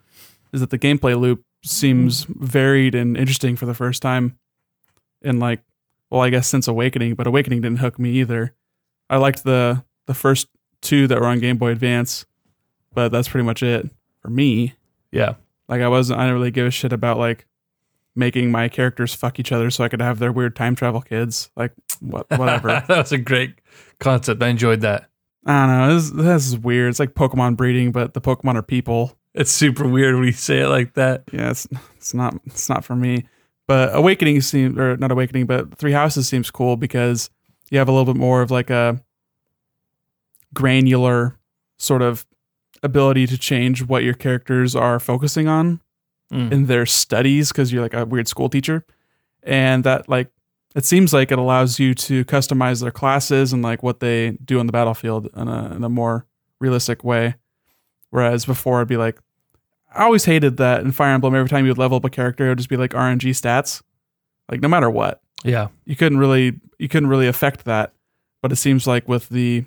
[0.52, 4.38] is that the gameplay loop seems varied and interesting for the first time
[5.22, 5.60] in like
[6.10, 8.54] well I guess since Awakening, but Awakening didn't hook me either.
[9.10, 10.48] I liked the the first
[10.80, 12.24] two that were on Game Boy Advance,
[12.94, 13.90] but that's pretty much it
[14.22, 14.74] for me.
[15.10, 15.34] Yeah,
[15.68, 17.46] Like I wasn't I didn't really give a shit about like
[18.14, 21.50] making my characters fuck each other so I could have their weird time travel kids.
[21.56, 22.68] Like what whatever.
[22.88, 23.54] that was a great
[24.00, 24.42] concept.
[24.42, 25.08] I enjoyed that.
[25.44, 25.94] I don't know.
[25.94, 26.90] This, this is weird.
[26.90, 29.16] It's like Pokemon breeding, but the Pokemon are people.
[29.32, 31.24] It's super weird when you say it like that.
[31.32, 33.26] yeah, it's it's not it's not for me.
[33.68, 37.30] But Awakening seems or not Awakening, but Three Houses seems cool because
[37.70, 39.00] you have a little bit more of like a
[40.54, 41.38] granular
[41.78, 42.24] sort of
[42.86, 45.80] ability to change what your characters are focusing on
[46.32, 46.50] Mm.
[46.50, 48.84] in their studies because you're like a weird school teacher.
[49.44, 50.28] And that like
[50.74, 54.58] it seems like it allows you to customize their classes and like what they do
[54.58, 56.26] on the battlefield in a in a more
[56.60, 57.36] realistic way.
[58.10, 59.20] Whereas before it'd be like
[59.94, 62.46] I always hated that in Fire Emblem every time you would level up a character
[62.46, 63.82] it would just be like RNG stats.
[64.50, 65.20] Like no matter what.
[65.44, 67.92] Yeah, You couldn't really you couldn't really affect that.
[68.42, 69.64] But it seems like with the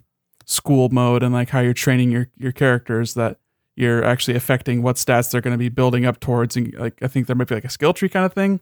[0.50, 3.38] school mode and like how you're training your your characters that
[3.76, 7.08] you're actually affecting what stats they're going to be building up towards and like i
[7.08, 8.60] think there might be like a skill tree kind of thing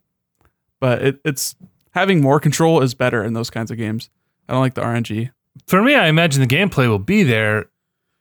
[0.80, 1.56] but it, it's
[1.92, 4.10] having more control is better in those kinds of games
[4.50, 5.32] i don't like the rng
[5.66, 7.66] For me, I imagine the gameplay will be there.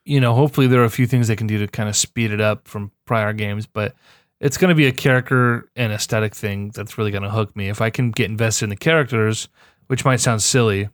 [0.05, 2.31] You know, hopefully there are a few things they can do to kind of speed
[2.31, 3.95] it up from prior games, but
[4.41, 7.69] it's going to be a character and aesthetic thing that's really going to hook me.
[7.69, 9.49] If I can get invested in the characters,
[9.89, 10.89] which might sound silly,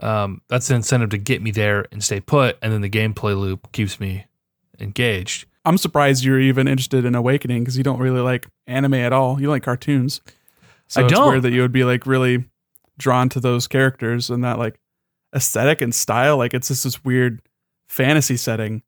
[0.00, 3.38] um, that's an incentive to get me there and stay put, and then the gameplay
[3.38, 4.26] loop keeps me
[4.78, 5.46] engaged.
[5.64, 9.40] i'm surprised you're even interested in awakening because you don't really like anime at all.
[9.40, 10.20] You like cartoons.
[10.88, 11.28] So I it's don't.
[11.28, 12.44] weird that you would be like really
[12.98, 14.80] drawn to those characters and that like
[15.34, 16.36] aesthetic and style.
[16.38, 17.42] Like it's just this weird
[17.88, 18.82] fantasy setting.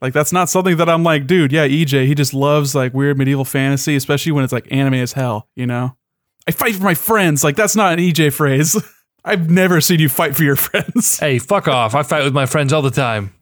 [0.00, 3.18] Like that's not something that i'm like dude yeah ej he just loves like weird
[3.18, 5.96] medieval fantasy especially when it's like anime as hell you know?
[6.46, 7.44] I fight for my friends.
[7.44, 8.76] Like that's not an ej phrase
[9.28, 11.94] i've never seen you fight for your friends Hey, fuck off!
[11.94, 13.32] I fight with my friends all the time.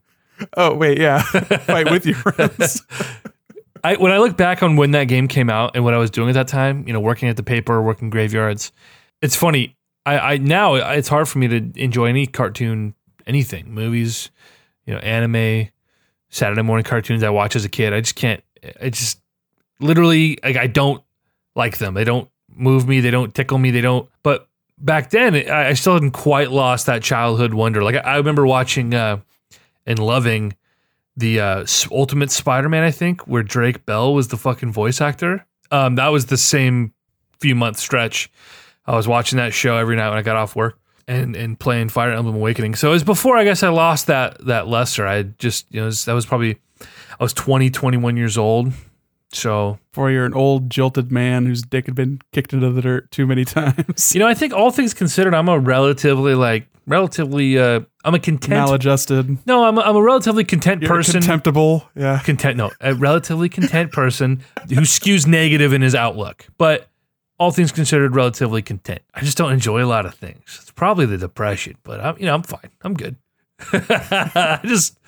[0.57, 2.85] oh wait yeah fight with your friends
[3.85, 6.11] I when I look back on when that game came out and what I was
[6.11, 8.73] doing at that time, you know, working at the paper, working graveyards,
[9.23, 9.77] it's funny.
[10.05, 12.95] I, I now it's hard for me to enjoy any cartoon,
[13.29, 14.31] anything, movies,
[14.87, 15.69] you know, anime,
[16.31, 17.93] Saturday morning cartoons I watch as a kid.
[17.93, 18.43] I just can't.
[18.81, 19.21] I just
[19.79, 21.05] literally like I don't
[21.55, 21.95] like them.
[21.95, 22.99] They don't move me.
[23.01, 23.71] They don't tickle me.
[23.71, 24.09] They don't.
[24.25, 27.83] But back then, I, I still hadn't quite lost that childhood wonder.
[27.83, 29.19] Like I, I remember watching uh,
[29.87, 30.55] and loving
[31.17, 35.47] the uh, Ultimate Spider-Man, I think, where Drake Bell was the fucking voice actor.
[35.71, 36.93] Um, that was the same
[37.41, 38.31] few month stretch.
[38.87, 41.89] I was watching that show every night when I got off work and and playing
[41.89, 42.75] Fire Emblem Awakening.
[42.75, 45.07] So it was before I guess I lost that that luster.
[45.07, 46.59] I just you know that was probably
[47.19, 48.73] I was 20, 21 years old.
[49.33, 53.11] So for you're an old jilted man whose dick had been kicked into the dirt
[53.11, 54.15] too many times.
[54.15, 58.21] you know I think all things considered, I'm a relatively like relatively uh I'm a
[58.21, 58.51] content.
[58.65, 61.15] maladjusted no, I'm a, I'm a relatively content You're person.
[61.15, 62.21] contemptible yeah.
[62.21, 66.47] Content no a relatively content person who skews negative in his outlook.
[66.57, 66.89] But
[67.39, 69.03] all things considered relatively content.
[69.13, 70.59] I just don't enjoy a lot of things.
[70.63, 72.71] It's probably the depression but i'm you know i'm fine.
[72.83, 73.17] I'm good.
[73.73, 74.99] I just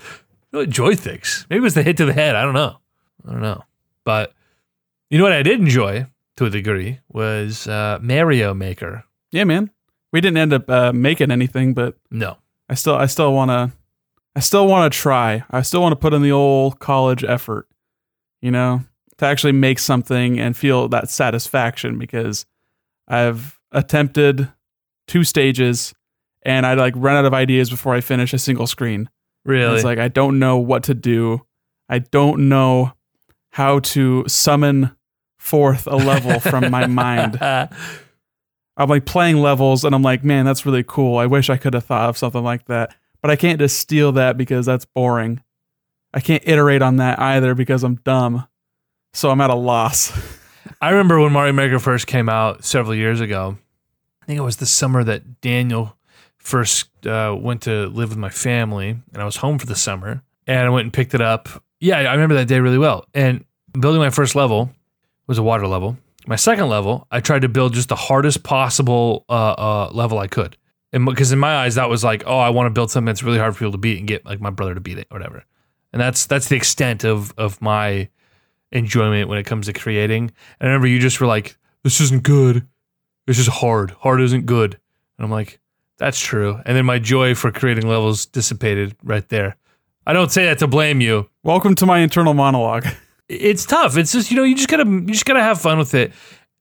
[0.53, 1.47] don't enjoy things.
[1.49, 2.35] Maybe it was the hit to the head.
[2.35, 2.79] I don't know.
[3.27, 3.63] I don't know
[4.09, 4.33] but
[5.11, 6.07] you know what i did enjoy
[6.39, 9.71] to a degree was uh, mario maker Yeah, man.
[10.13, 12.39] We didn't end up uh, making anything, but no
[12.71, 13.73] I still, I still want to,
[14.35, 15.45] I still want to try.
[15.51, 17.67] I still want to put in the old college effort,
[18.41, 18.83] you know,
[19.19, 22.47] to actually make something and feel that satisfaction because
[23.07, 24.49] I've attempted
[25.07, 25.95] two stages
[26.43, 29.01] and I like run out of ideas before I finish a single screen.
[29.01, 29.09] And
[29.45, 31.43] really It's like I don't know what to do.
[31.89, 32.93] I don't know
[33.59, 34.95] how to summon
[35.37, 37.37] forth a level from my mind.
[37.43, 41.19] I'm like playing levels and I'm like, man, that's really cool.
[41.19, 42.95] I wish I could have thought of something like that.
[43.21, 45.43] But I can't just steal that because that's boring.
[46.15, 48.47] I can't iterate on that either because I'm dumb.
[49.13, 50.13] So I'm at a loss.
[50.81, 53.59] I remember when Mario Maker first came out several years ago.
[54.23, 55.97] I think it was the summer that Daniel
[56.39, 60.23] first uh, went to live with my family, and I was home for the summer.
[60.47, 61.49] And I went and picked it up.
[61.81, 63.05] Yeah, I remember that day really well.
[63.13, 64.71] And building my first level
[65.27, 65.97] was a water level.
[66.27, 70.27] My second level, I tried to build just the hardest possible uh, uh, level I
[70.27, 70.57] could.
[70.93, 73.23] And because in my eyes, that was like, oh, I want to build something that's
[73.23, 75.19] really hard for people to beat and get like my brother to beat it or
[75.19, 75.45] whatever.
[75.93, 78.09] And that's that's the extent of of my
[78.73, 80.31] enjoyment when it comes to creating.
[80.61, 82.67] And I remember you just were like, "This isn't good.
[83.27, 83.93] This is hard.
[83.93, 84.75] Hard isn't good."
[85.19, 85.61] And I'm like,
[85.97, 89.57] "That's true." And then my joy for creating levels dissipated right there.
[90.07, 91.29] I don't say that to blame you.
[91.43, 92.87] Welcome to my internal monologue.
[93.29, 93.97] It's tough.
[93.97, 96.13] It's just you know you just gotta you just gotta have fun with it,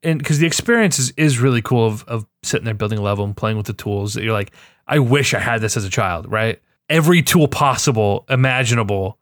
[0.03, 3.23] and because the experience is, is really cool of of sitting there building a level
[3.23, 4.13] and playing with the tools.
[4.13, 4.51] That you're like,
[4.88, 6.30] I wish I had this as a child.
[6.32, 6.62] Right?
[6.89, 9.17] Every tool possible, imaginable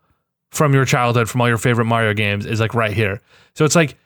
[0.51, 3.21] from your childhood, from all your favorite Mario games, is like right here.
[3.55, 3.97] So it's like,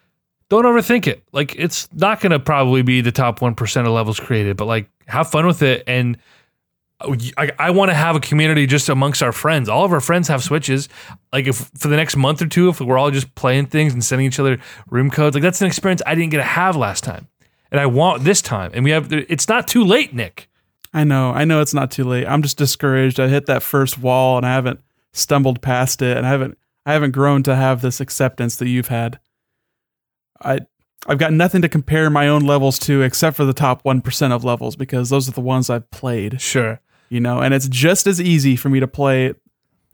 [0.50, 1.24] don't overthink it.
[1.32, 4.90] Like it's not gonna probably be the top one percent of levels created, but like
[5.08, 5.84] have fun with it.
[5.88, 6.18] And
[7.02, 9.70] Oh, I, I want to have a community just amongst our friends.
[9.70, 10.90] All of our friends have switches.
[11.32, 14.04] Like if for the next month or two, if we're all just playing things and
[14.04, 14.60] sending each other
[14.90, 17.28] room codes, like that's an experience I didn't get to have last time,
[17.72, 18.72] and I want this time.
[18.74, 19.12] And we have.
[19.14, 20.50] It's not too late, Nick.
[20.94, 22.26] I know, I know it's not too late.
[22.26, 23.20] I'm just discouraged.
[23.20, 24.80] I hit that first wall and I haven't
[25.14, 28.88] stumbled past it and I haven't I haven't grown to have this acceptance that you've
[28.88, 29.20] had.
[30.42, 30.62] I
[31.08, 34.44] I've got nothing to compare my own levels to except for the top 1% of
[34.44, 36.82] levels because those are the ones I've played, Sure.
[37.10, 39.34] You know, and it's just as easy for me to play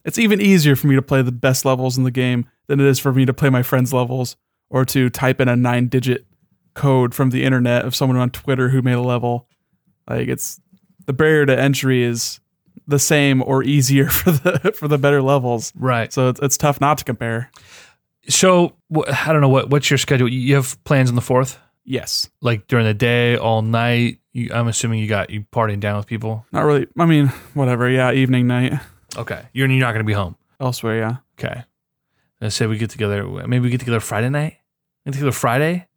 [0.06, 2.86] it's even easier for me to play the best levels in the game than it
[2.86, 4.38] is for me to play my friends' levels
[4.70, 6.26] or to type in a 9-digit
[6.76, 9.48] code from the internet of someone on Twitter who made a level.
[10.08, 10.62] Like it's
[11.08, 12.40] the barrier to entry is
[12.88, 15.74] the same or easier for the for the better levels.
[15.76, 16.14] Right.
[16.14, 17.50] So it's, it's tough not to compare.
[18.28, 18.76] So
[19.26, 20.28] I don't know what what's your schedule.
[20.28, 22.30] You have plans on the fourth, Yes.
[22.42, 24.20] like during the day, all night.
[24.34, 26.46] You, I'm assuming you got you partying down with people.
[26.52, 26.88] Not really.
[26.98, 27.90] I mean, whatever.
[27.90, 28.74] Yeah, evening, night,
[29.18, 30.36] Okay, you're you're not going to be home.
[30.60, 30.98] elsewhere.
[30.98, 31.16] Yeah.
[31.40, 31.64] Okay.
[32.42, 33.24] Let's say we get together.
[33.48, 34.58] Maybe we get together Friday night.
[35.06, 35.88] Get together Friday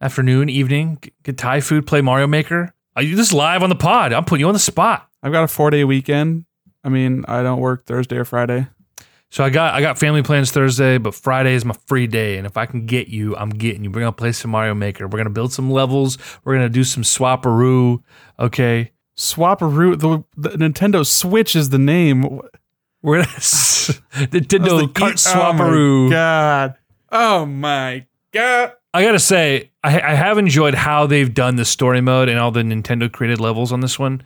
[0.00, 0.98] afternoon, evening.
[1.00, 1.86] Get, get Thai food.
[1.86, 2.74] Play Mario Maker.
[2.96, 4.12] Are you just live on the pod?
[4.12, 5.08] I'm putting you on the spot.
[5.22, 6.46] I've got a four day weekend.
[6.82, 8.66] I mean, I don't work Thursday or Friday.
[9.30, 12.46] So I got I got family plans Thursday, but Friday is my free day, and
[12.46, 13.90] if I can get you, I'm getting you.
[13.90, 15.06] We're gonna play some Mario Maker.
[15.06, 16.16] We're gonna build some levels.
[16.44, 18.02] We're gonna do some swapperoo.
[18.38, 22.40] Okay, Swaparoo, the, the Nintendo Switch is the name.
[23.02, 26.74] we're gonna Nintendo I was Kart like, Oh god.
[27.10, 28.74] Oh my god.
[28.94, 32.52] I gotta say, I, I have enjoyed how they've done the story mode and all
[32.52, 34.22] the Nintendo created levels on this one.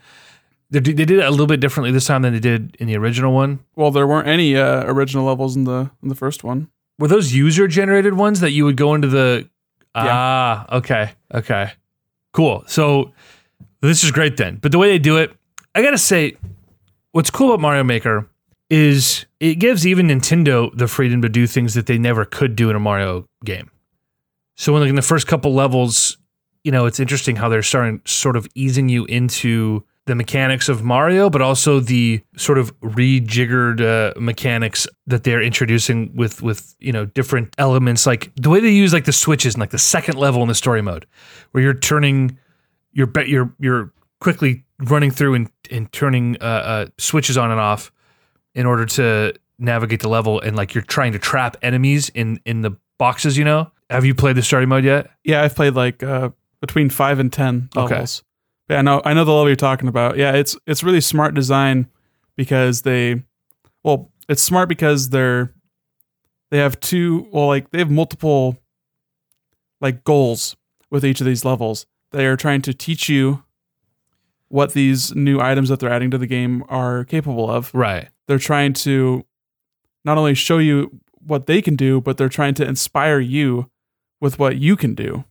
[0.73, 2.89] They, did- they did it a little bit differently this time than they did in
[2.89, 3.61] the original one.
[3.77, 6.69] Well, there weren't any uh, original levels in the in the first one.
[6.99, 9.49] Were those user generated ones that you would go into the?
[9.95, 11.73] Ah, okay, okay,
[12.33, 12.65] cool.
[12.67, 13.13] So
[13.83, 14.57] this is great then.
[14.57, 15.31] But the way they do it,
[15.75, 16.37] I gotta say,
[17.13, 18.29] what's cool about Mario Maker
[18.71, 22.71] is it gives even Nintendo the freedom to do things that they never could do
[22.71, 23.71] in a Mario game.
[24.57, 26.17] So when like in the first couple levels,
[26.65, 30.83] you know, it's interesting how they're starting sort of easing you into the mechanics of
[30.83, 36.93] Mario, but also the sort of rejiggered uh, mechanics that they're introducing with with you
[36.93, 40.17] know different elements, like the way they use like the switches in like the second
[40.17, 41.07] level in the story mode,
[41.53, 42.37] where you're turning,
[42.93, 47.61] you're bet you're you're quickly running through and and turning uh, uh, switches on and
[47.61, 47.93] off
[48.55, 52.63] in order to navigate the level, and like you're trying to trap enemies in in
[52.63, 53.39] the boxes.
[53.39, 55.11] You know, have you played the story mode yet?
[55.23, 58.05] Yeah, I've played like uh, between five and ten Okay.
[58.73, 60.17] Yeah, I know I know the level you're talking about.
[60.17, 61.89] Yeah, it's it's really smart design
[62.37, 63.23] because they
[63.85, 65.53] well, it's smart because they're
[66.51, 68.57] they have two well like they have multiple
[69.83, 70.57] like goals
[70.91, 71.85] with each of these levels.
[72.13, 73.45] They are trying to teach you
[74.49, 77.75] what these new items that they're adding to the game are capable of.
[77.75, 78.09] Right.
[78.27, 79.27] They're trying to
[80.03, 83.71] not only show you what they can do, but they're trying to inspire you
[84.19, 85.25] with what you can do.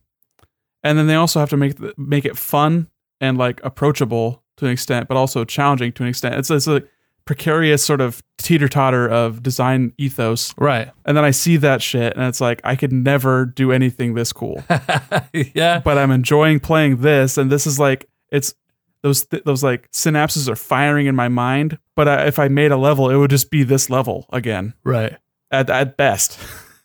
[0.84, 2.88] And then they also have to make the, make it fun
[3.22, 6.34] and like approachable to an extent, but also challenging to an extent.
[6.34, 6.82] It's, it's a
[7.24, 10.52] precarious sort of teeter totter of design ethos.
[10.58, 10.90] Right.
[11.06, 14.32] And then I see that shit, and it's like I could never do anything this
[14.32, 14.62] cool,
[15.54, 15.78] yeah.
[15.78, 18.54] but I'm enjoying playing this, and this is like it's
[19.02, 21.78] those th- those like synapses are firing in my mind.
[21.94, 25.16] But uh, if I made a level, it would just be this level again Right.
[25.50, 26.38] at at best.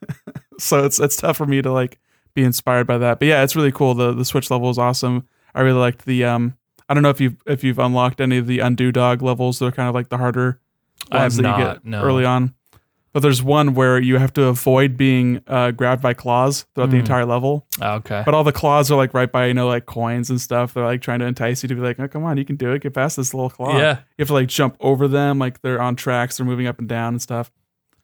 [0.60, 2.00] so it's it's tough for me to like
[2.34, 3.20] be inspired by that.
[3.20, 3.94] But yeah, it's really cool.
[3.96, 5.28] The the Switch level is awesome.
[5.58, 6.56] I really liked the um
[6.88, 9.60] I don't know if you've if you've unlocked any of the Undodog levels.
[9.60, 10.60] They're kind of like the harder
[11.12, 12.02] I ones have that you get no.
[12.02, 12.54] early on.
[13.14, 16.98] But there's one where you have to avoid being uh, grabbed by claws throughout the
[16.98, 17.00] Mm.
[17.00, 17.66] entire level.
[17.82, 18.22] Okay.
[18.24, 20.74] But all the claws are like right by you know like coins and stuff.
[20.76, 22.72] They're like trying to entice you to be like, oh come on, you can do
[22.74, 22.84] it.
[22.84, 23.78] Get past this little claw.
[23.78, 23.98] yeah.
[24.18, 26.88] You have to like jump over them, like they're on tracks, they're moving up and
[26.88, 27.52] down and stuff.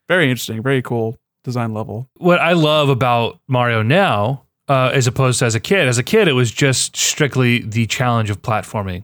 [0.09, 2.09] Very interesting, very cool design level.
[2.17, 6.03] What I love about Mario now, uh, as opposed to as a kid, as a
[6.03, 9.03] kid, it was just strictly the challenge of platforming.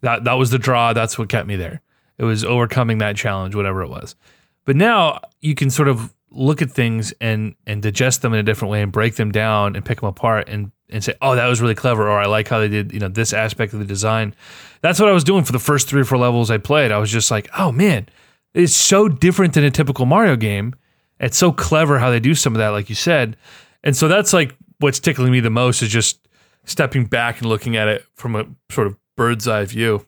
[0.00, 0.92] That that was the draw.
[0.92, 1.80] That's what kept me there.
[2.18, 4.16] It was overcoming that challenge, whatever it was.
[4.64, 8.42] But now you can sort of look at things and and digest them in a
[8.42, 11.46] different way and break them down and pick them apart and and say, oh, that
[11.46, 13.84] was really clever, or I like how they did, you know, this aspect of the
[13.84, 14.34] design.
[14.82, 16.92] That's what I was doing for the first three or four levels I played.
[16.92, 18.08] I was just like, oh man,
[18.54, 20.74] it's so different than a typical Mario game.
[21.18, 23.36] It's so clever how they do some of that, like you said.
[23.82, 26.26] And so that's like what's tickling me the most is just
[26.64, 30.04] stepping back and looking at it from a sort of bird's eye view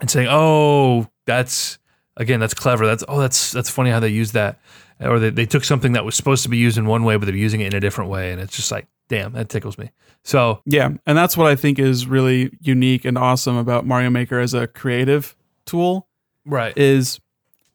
[0.00, 1.78] and saying, "Oh, that's
[2.16, 2.86] again, that's clever.
[2.86, 4.58] That's oh, that's that's funny how they use that."
[5.00, 7.24] Or they, they took something that was supposed to be used in one way, but
[7.24, 9.90] they're using it in a different way, and it's just like, damn, that tickles me.
[10.24, 14.38] So Yeah, and that's what I think is really unique and awesome about Mario Maker
[14.38, 16.08] as a creative tool
[16.44, 17.20] right, is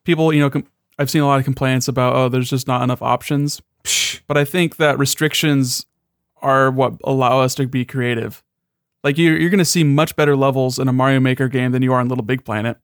[0.03, 0.67] people, you know, com-
[0.99, 3.61] I've seen a lot of complaints about oh, there's just not enough options.
[4.27, 5.85] But I think that restrictions
[6.41, 8.43] are what allow us to be creative.
[9.03, 11.81] Like you're, you're going to see much better levels in a Mario Maker game than
[11.83, 12.77] you are in Little Big Planet.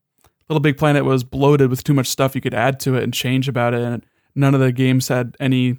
[0.48, 3.12] Little Big Planet was bloated with too much stuff you could add to it and
[3.12, 5.78] change about it, and none of the games had any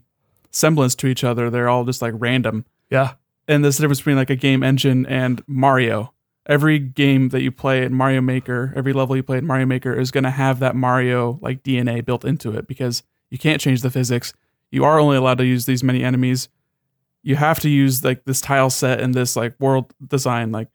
[0.51, 1.49] semblance to each other.
[1.49, 2.65] They're all just like random.
[2.89, 3.13] yeah,
[3.47, 6.13] And there's the difference between like a game engine and Mario.
[6.45, 9.93] Every game that you play in Mario Maker, every level you play in Mario Maker
[9.93, 13.81] is going to have that Mario like DNA built into it because you can't change
[13.81, 14.33] the physics.
[14.73, 16.49] You are only allowed to use these many enemies.
[17.21, 20.51] You have to use like this tile set and this like world design.
[20.51, 20.67] Like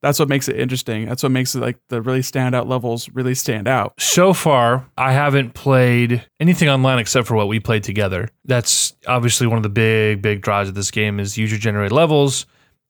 [0.00, 1.04] that's what makes it interesting.
[1.04, 3.92] That's what makes it like the really standout levels really stand out.
[4.00, 8.30] So far, I haven't played anything online except for what we played together.
[8.46, 12.46] That's obviously one of the big, big draws of this game is user generated levels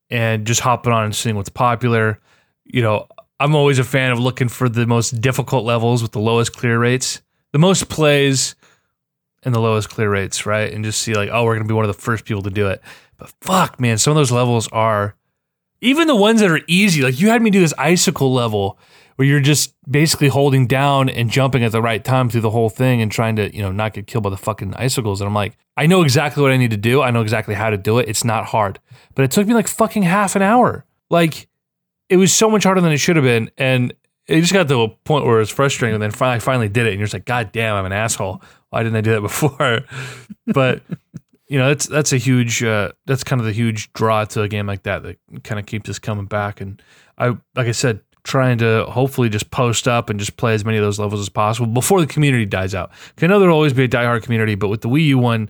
[0.08, 2.20] and just hopping on and seeing what's popular.
[2.64, 3.08] You know,
[3.40, 6.78] I'm always a fan of looking for the most difficult levels with the lowest clear
[6.78, 8.54] rates, the most plays,
[9.48, 10.72] and the lowest clear rates, right?
[10.72, 12.68] And just see like, oh, we're gonna be one of the first people to do
[12.68, 12.80] it.
[13.16, 15.16] But fuck, man, some of those levels are
[15.80, 17.02] even the ones that are easy.
[17.02, 18.78] Like you had me do this icicle level
[19.16, 22.70] where you're just basically holding down and jumping at the right time through the whole
[22.70, 25.20] thing and trying to, you know, not get killed by the fucking icicles.
[25.20, 27.02] And I'm like, I know exactly what I need to do.
[27.02, 28.08] I know exactly how to do it.
[28.08, 28.78] It's not hard.
[29.16, 30.84] But it took me like fucking half an hour.
[31.10, 31.48] Like
[32.08, 33.50] it was so much harder than it should have been.
[33.58, 33.92] And
[34.28, 35.94] it just got to a point where it was frustrating.
[35.94, 36.90] And then finally, I finally did it.
[36.90, 38.40] And you're just like, God damn, I'm an asshole.
[38.70, 39.80] Why didn't I do that before?
[40.46, 40.82] but
[41.48, 44.48] you know, that's that's a huge uh, that's kind of the huge draw to a
[44.48, 46.60] game like that that kind of keeps us coming back.
[46.60, 46.80] And
[47.16, 50.76] I, like I said, trying to hopefully just post up and just play as many
[50.76, 52.90] of those levels as possible before the community dies out.
[53.20, 55.48] I know there'll always be a diehard community, but with the Wii U one,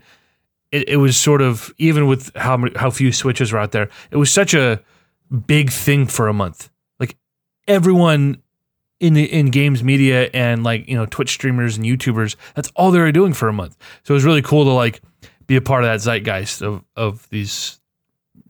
[0.71, 4.17] it, it was sort of even with how how few switches were out there, it
[4.17, 4.81] was such a
[5.47, 6.71] big thing for a month.
[7.01, 7.17] Like
[7.67, 8.43] everyone
[9.01, 12.91] in the in games media and like you know Twitch streamers and YouTubers, that's all
[12.91, 13.77] they were doing for a month.
[14.05, 15.01] So it was really cool to like
[15.47, 17.81] be a part of that zeitgeist of of these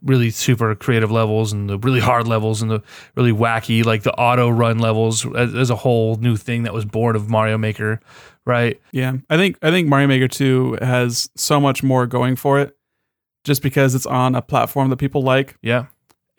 [0.03, 2.81] really super creative levels and the really hard levels and the
[3.15, 6.85] really wacky like the auto run levels as, as a whole new thing that was
[6.85, 7.99] born of Mario Maker,
[8.45, 8.79] right?
[8.91, 12.77] Yeah, I think I think Mario Maker Two has so much more going for it,
[13.43, 15.57] just because it's on a platform that people like.
[15.61, 15.87] Yeah,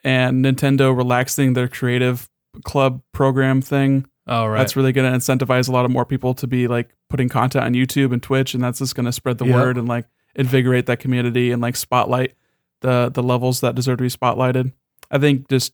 [0.02, 2.29] and Nintendo relaxing their creative
[2.64, 4.06] club program thing.
[4.26, 4.58] Oh, right.
[4.58, 7.64] That's really going to incentivize a lot of more people to be like putting content
[7.64, 9.54] on YouTube and Twitch, and that's just going to spread the Yep.
[9.54, 12.34] word and like invigorate that community and like spotlight
[12.80, 14.72] the the levels that deserve to be spotlighted.
[15.10, 15.72] I think just,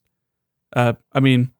[0.74, 1.50] uh, I mean,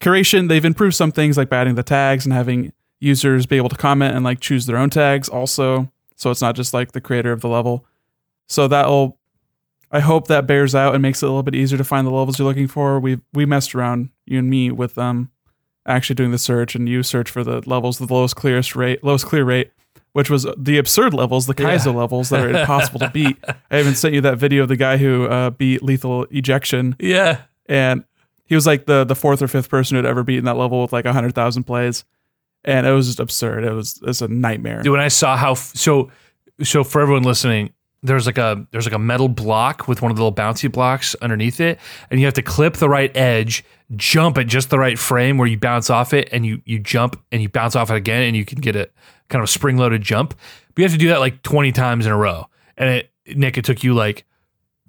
[0.00, 0.48] curation.
[0.48, 4.14] They've improved some things like batting the tags and having users be able to comment
[4.14, 5.90] and like choose their own tags also.
[6.16, 7.86] So it's not just like the creator of the level.
[8.48, 9.18] So that'll
[9.90, 12.10] I hope that bears out and makes it a little bit easier to find the
[12.10, 12.98] levels you're looking for.
[13.00, 15.30] We we messed around, you and me, with um
[15.86, 19.26] actually doing the search and you search for the levels the lowest clearest rate, lowest
[19.26, 19.70] clear rate,
[20.12, 21.98] which was the absurd levels, the Kaizo Yeah.
[22.00, 23.36] levels that are impossible to beat.
[23.70, 27.42] I even sent you that video of the guy who uh, beat lethal ejection, yeah.
[27.66, 28.04] and
[28.46, 30.92] he was like the the fourth or fifth person who'd ever beaten that level with
[30.92, 32.04] like hundred thousand plays,
[32.64, 33.64] and it was just absurd.
[33.64, 34.82] It was it's a nightmare.
[34.82, 36.10] Dude, when I saw how f- so
[36.62, 37.73] so for everyone listening,
[38.04, 41.16] there's like a there's like a metal block with one of the little bouncy blocks
[41.16, 41.80] underneath it,
[42.10, 43.64] and you have to clip the right edge,
[43.96, 47.20] jump at just the right frame where you bounce off it, and you you jump
[47.32, 48.88] and you bounce off it again, and you can get a
[49.30, 50.34] kind of a spring loaded jump.
[50.74, 52.46] But you have to do that like 20 times in a row,
[52.76, 54.24] and it Nick, it took you like,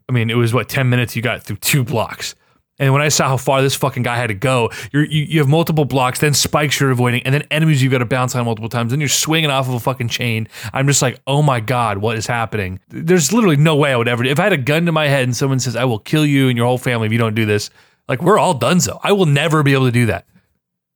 [0.10, 2.36] I mean, it was what 10 minutes you got through two blocks.
[2.78, 5.40] And when I saw how far this fucking guy had to go, you're, you you
[5.40, 8.44] have multiple blocks, then spikes you're avoiding, and then enemies you've got to bounce on
[8.44, 8.92] multiple times.
[8.92, 10.50] Then you're swinging off of a fucking chain.
[10.74, 12.82] I'm just like, oh my god, what is happening?
[12.90, 14.26] There's literally no way I would ever.
[14.26, 16.50] If I had a gun to my head and someone says, "I will kill you
[16.50, 17.70] and your whole family if you don't do this,"
[18.10, 18.82] like we're all done.
[18.82, 20.28] So I will never be able to do that.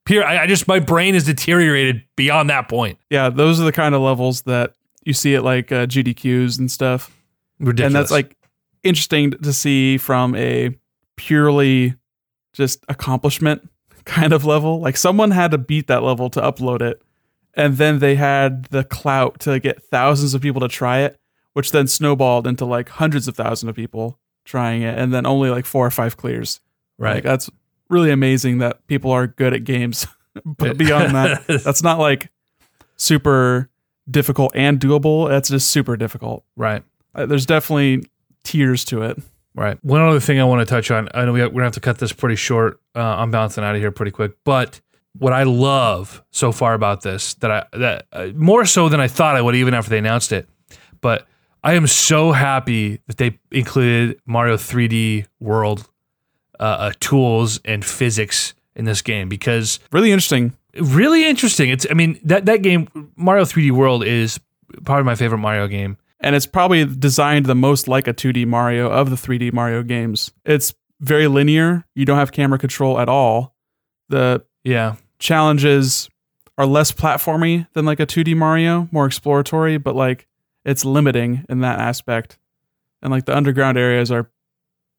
[0.06, 2.98] Here, I, I just my brain is deteriorated beyond that point.
[3.10, 4.74] yeah, those are the kind of levels that
[5.06, 7.16] you see at like uh, GDQs and stuff.
[7.60, 7.88] Ridiculous.
[7.88, 8.36] and that's like
[8.84, 10.76] interesting to see from a
[11.20, 11.96] purely
[12.54, 13.70] just accomplishment
[14.06, 14.80] kind of level.
[14.80, 17.02] Like someone had to beat that level to upload it,
[17.54, 21.20] and then they had the clout to get thousands of people to try it,
[21.54, 25.50] which then snowballed into like hundreds of thousands of people trying it, and then only
[25.50, 26.62] like four or five clears.
[26.98, 27.16] right.
[27.16, 27.50] Like that's
[27.90, 30.08] really amazing that people are good at games.
[30.46, 32.32] but beyond that, that's not like
[32.96, 33.70] super
[34.10, 35.28] difficult and doable.
[35.28, 36.46] That's just super difficult.
[36.56, 36.84] right.
[37.16, 38.08] Uh, there's definitely
[38.44, 39.20] tiers to it.
[39.56, 39.78] Right.
[39.84, 41.10] One other thing I want to touch on.
[41.14, 42.80] I know we have, we're gonna have to cut this pretty short.
[42.95, 44.34] Uh, I'm bouncing out of here pretty quick.
[44.43, 44.80] But
[45.18, 49.08] what I love so far about this that I that uh, more so than I
[49.08, 50.47] thought I would even after they announced it.
[51.02, 51.28] But
[51.64, 55.89] I am so happy that they included Mario 3D World
[56.60, 60.54] uh, uh, tools and physics in this game because Really interesting.
[60.80, 61.70] really interesting.
[61.70, 64.39] It's I mean that that game Mario 3D World is
[64.86, 65.97] probably my favorite Mario game.
[66.22, 70.32] And it's probably designed the most like a 2D Mario of the 3D Mario games.
[70.46, 71.86] It's very linear.
[71.96, 73.56] You don't have camera control at all.
[74.10, 74.96] The Yeah.
[75.20, 76.10] challenges
[76.58, 80.28] are less platformy than like a 2D Mario, more exploratory, but like
[80.66, 82.38] it's limiting in that aspect.
[83.02, 84.30] And like the underground areas are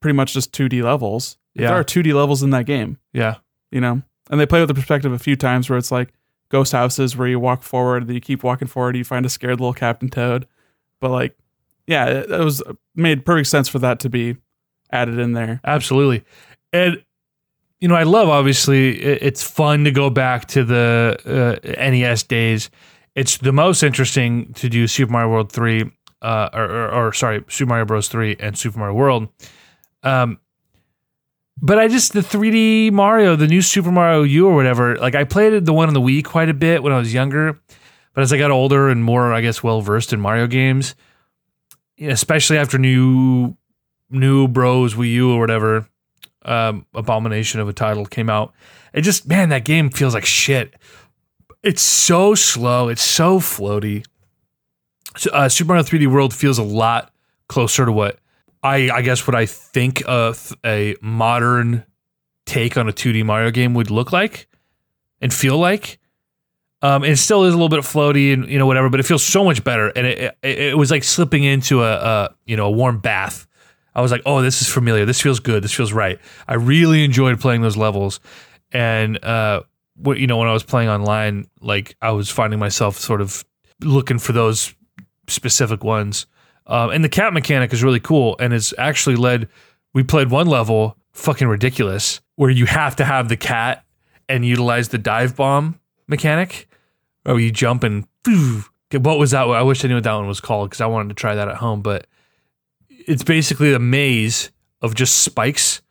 [0.00, 1.36] pretty much just 2D levels.
[1.54, 1.68] Yeah.
[1.68, 2.98] There are 2D levels in that game.
[3.12, 3.36] Yeah.
[3.70, 6.12] you know and they play with the perspective a few times where it's like
[6.50, 9.60] ghost houses where you walk forward then you keep walking forward you find a scared
[9.60, 10.44] little captain toad
[11.00, 11.36] but like
[11.86, 12.62] yeah it, it was
[12.94, 14.36] made perfect sense for that to be
[14.92, 16.24] added in there Absolutely.
[16.72, 17.02] And
[17.80, 22.24] you know, I love obviously it- it's fun to go back to the uh, NES
[22.24, 22.68] days.
[23.14, 25.90] It's the most interesting to do Super Mario World 3
[26.22, 28.08] uh, or, or, or sorry, Super Mario Bros.
[28.08, 29.28] 3 and Super Mario World.
[30.02, 30.38] Um,
[31.62, 34.96] but I just the 3D Mario, the new Super Mario U or whatever.
[34.96, 37.60] Like I played the one on the Wii quite a bit when I was younger,
[38.14, 40.94] but as I got older and more, I guess, well versed in Mario games,
[42.00, 43.56] especially after new
[44.10, 45.88] new Bros Wii U or whatever,
[46.42, 48.52] um, abomination of a title came out.
[48.92, 50.74] It just man, that game feels like shit.
[51.62, 52.88] It's so slow.
[52.88, 54.04] It's so floaty.
[55.32, 57.12] Uh, Super Mario 3D World feels a lot
[57.48, 58.18] closer to what
[58.62, 61.84] I, I guess what I think of a modern
[62.46, 64.48] take on a 2D Mario game would look like
[65.20, 65.98] and feel like.
[66.82, 69.22] Um, it still is a little bit floaty and you know whatever, but it feels
[69.22, 69.88] so much better.
[69.88, 73.46] And it it, it was like slipping into a, a you know a warm bath.
[73.94, 75.04] I was like, oh, this is familiar.
[75.04, 75.64] This feels good.
[75.64, 76.18] This feels right.
[76.46, 78.20] I really enjoyed playing those levels,
[78.72, 79.62] and uh,
[79.96, 83.44] what you know when I was playing online, like I was finding myself sort of
[83.82, 84.74] looking for those
[85.28, 86.26] specific ones.
[86.66, 89.48] Um, and the cat mechanic is really cool, and it's actually led.
[89.92, 93.84] We played one level, fucking ridiculous, where you have to have the cat
[94.28, 96.68] and utilize the dive bomb mechanic,
[97.24, 98.64] where you jump and phew.
[98.92, 99.42] what was that?
[99.42, 101.48] I wish I knew what that one was called because I wanted to try that
[101.48, 101.82] at home.
[101.82, 102.06] But
[102.88, 104.50] it's basically a maze
[104.80, 105.82] of just spikes.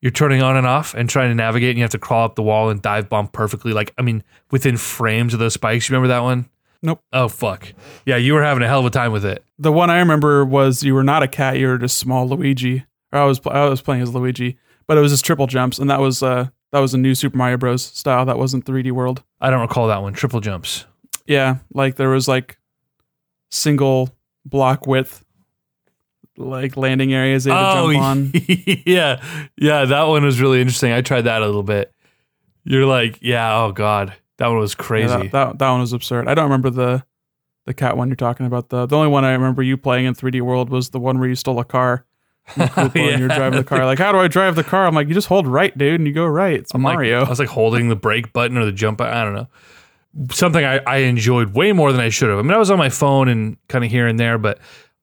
[0.00, 2.36] You're turning on and off and trying to navigate, and you have to crawl up
[2.36, 3.72] the wall and dive bomb perfectly.
[3.72, 5.88] Like I mean, within frames of those spikes.
[5.88, 6.48] You remember that one?
[6.82, 7.02] Nope.
[7.12, 7.72] Oh fuck.
[8.06, 9.44] Yeah, you were having a hell of a time with it.
[9.58, 12.84] The one I remember was you were not a cat, you were just small Luigi.
[13.12, 15.90] Or I was I was playing as Luigi, but it was just triple jumps, and
[15.90, 17.82] that was uh that was a new Super Mario Bros.
[17.84, 18.24] style.
[18.26, 19.22] That wasn't 3D World.
[19.40, 20.12] I don't recall that one.
[20.12, 20.84] Triple jumps.
[21.26, 22.58] Yeah, like there was like
[23.50, 24.10] single
[24.44, 25.24] block width,
[26.36, 28.32] like landing areas they had to oh, jump on.
[28.86, 29.22] yeah,
[29.56, 29.84] yeah.
[29.84, 30.92] That one was really interesting.
[30.92, 31.92] I tried that a little bit.
[32.64, 33.62] You're like, yeah.
[33.62, 35.08] Oh god, that one was Yeah, crazy.
[35.08, 36.28] that, that that one was absurd.
[36.28, 37.04] I don't remember the
[37.66, 38.70] the cat one you're talking about.
[38.70, 41.28] The the only one I remember you playing in 3D World was the one where
[41.28, 42.06] you stole a car.
[42.54, 43.84] Koopa and you're driving the car.
[43.84, 44.86] Like, how do I drive the car?
[44.86, 46.58] I'm like, you just hold right, dude, and you go right.
[46.60, 47.24] It's I'm like- Mario.
[47.24, 49.14] I was like holding the brake button or the jump button.
[49.16, 49.48] I don't know.
[50.32, 52.38] Something I, I enjoyed way more than I should have.
[52.38, 54.58] I mean, I was on my phone and kind of here and there, but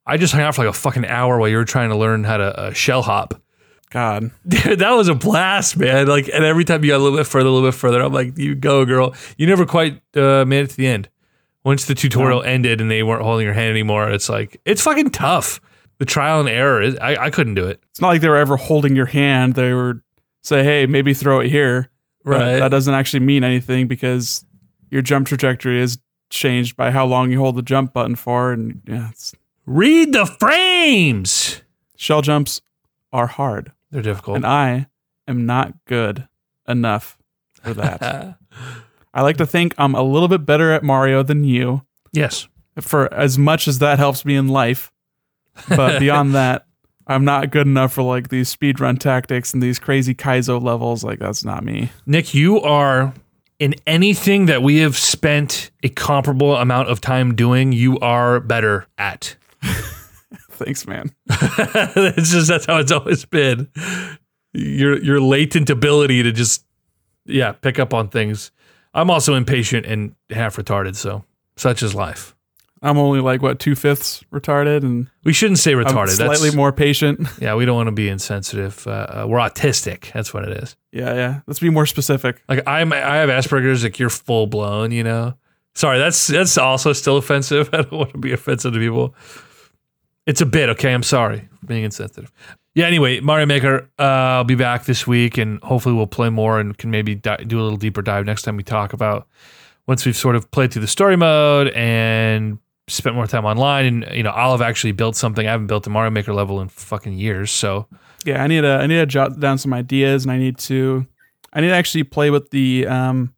[0.05, 2.23] I just hung out for like a fucking hour while you were trying to learn
[2.23, 3.41] how to uh, shell hop.
[3.91, 6.07] God, Dude, that was a blast, man.
[6.07, 8.11] Like, and every time you got a little bit further, a little bit further, I'm
[8.11, 9.13] like, you go, girl.
[9.37, 11.07] You never quite uh, made it to the end.
[11.63, 15.11] Once the tutorial ended and they weren't holding your hand anymore, it's like, it's fucking
[15.11, 15.61] tough.
[15.97, 17.81] The trial and error is, I, I couldn't do it.
[17.91, 19.53] it's not like they were ever holding your hand.
[19.55, 20.01] They were
[20.43, 21.89] say, hey, maybe throw it here.
[22.23, 22.59] But Right.
[22.59, 24.43] that doesn't actually mean anything because
[24.91, 25.97] your jump trajectory is
[26.29, 28.51] changed by how long you hold the jump button for.
[28.51, 29.33] And yeah, it's,
[29.65, 31.61] Read the frames.
[31.97, 32.61] shell jumps
[33.13, 34.37] are hard, They're difficult.
[34.37, 34.87] and I
[35.27, 36.27] am not good
[36.67, 37.17] enough
[37.61, 38.37] for that.
[39.13, 41.83] I like to think I'm a little bit better at Mario than you.
[42.11, 42.47] yes.
[42.81, 44.91] for as much as that helps me in life.
[45.69, 46.65] But beyond that,
[47.07, 51.03] I'm not good enough for like these speedrun tactics and these crazy Kaizo levels.
[51.03, 51.91] Like that's not me.
[52.05, 53.13] Nick, you are
[53.59, 58.87] in anything that we have spent a comparable amount of time doing, you are better
[58.97, 59.35] at.
[60.51, 61.11] Thanks, man.
[61.29, 63.69] it's just that's how it's always been.
[64.53, 66.65] Your your latent ability to just
[67.25, 68.51] yeah, pick up on things.
[68.93, 71.23] I'm also impatient and half retarded, so
[71.57, 72.34] such is life.
[72.85, 76.09] I'm only like what two fifths retarded, and We shouldn't say I'm retarded.
[76.09, 77.27] slightly That's, more patient.
[77.41, 78.85] yeah, we don't want to be insensitive.
[78.85, 80.11] Uh, uh, we're autistic.
[80.13, 80.75] That's what it is.
[80.91, 81.39] yeah, yeah.
[81.47, 82.43] Let's be more specific.
[82.47, 83.83] Like I'm, I have Asperger's.
[83.83, 84.91] Like you're full blown.
[84.91, 85.33] You know.
[85.73, 87.69] Sorry, that's that's also still offensive.
[87.73, 89.15] I don't want to be offensive to people.
[90.27, 90.93] It's a bit okay.
[90.93, 92.31] I'm sorry for being insensitive.
[92.75, 92.85] Yeah.
[92.85, 93.89] Anyway, Mario Maker.
[93.97, 97.43] Uh, I'll be back this week, and hopefully we'll play more and can maybe di-
[97.47, 99.27] do a little deeper dive next time we talk about
[99.87, 103.85] once we've sort of played through the story mode and spent more time online.
[104.03, 105.47] And you know, I'll have actually built something.
[105.47, 107.51] I haven't built a Mario Maker level in fucking years.
[107.51, 107.87] So
[108.25, 111.05] Yeah, I need to I need to jot down some ideas, and I need to
[111.53, 113.33] I need to actually play with the um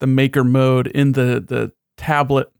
[0.00, 2.50] the maker mode in the the tablet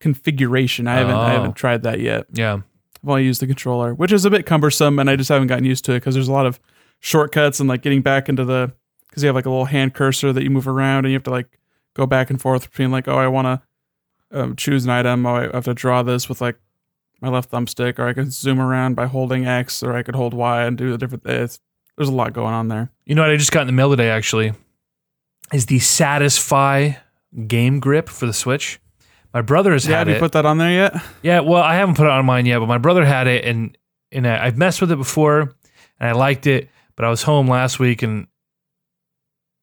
[0.00, 0.86] configuration.
[0.86, 1.36] I haven't I Oh.
[1.36, 2.26] haven't tried that yet.
[2.32, 2.58] yeah.
[3.02, 5.64] I've only used the controller, which is a bit cumbersome, and I just haven't gotten
[5.64, 6.58] used to it because there's a lot of
[7.00, 8.72] shortcuts and like getting back into the
[9.08, 11.22] because you have like a little hand cursor that you move around, and you have
[11.24, 11.58] to like
[11.94, 13.62] go back and forth between like, oh, I want to
[14.32, 16.56] um, choose an item, oh, I have to draw this with like
[17.20, 20.34] my left thumbstick, or I can zoom around by holding X, or I could hold
[20.34, 21.24] Y and do the different.
[21.26, 21.60] It's,
[21.96, 22.90] there's a lot going on there.
[23.06, 24.52] You know what I just got in the mail today actually
[25.52, 26.96] is the Satisfye
[27.46, 28.80] game grip for the Switch.
[29.32, 30.94] My brother has Yeah, had have you put that on there yet?
[31.22, 33.76] yeah, well, I haven't put it on mine yet, but my brother had it, and
[34.12, 35.54] and I, I've messed with it before,
[36.00, 36.68] and I liked it.
[36.96, 38.26] But I was home last week, and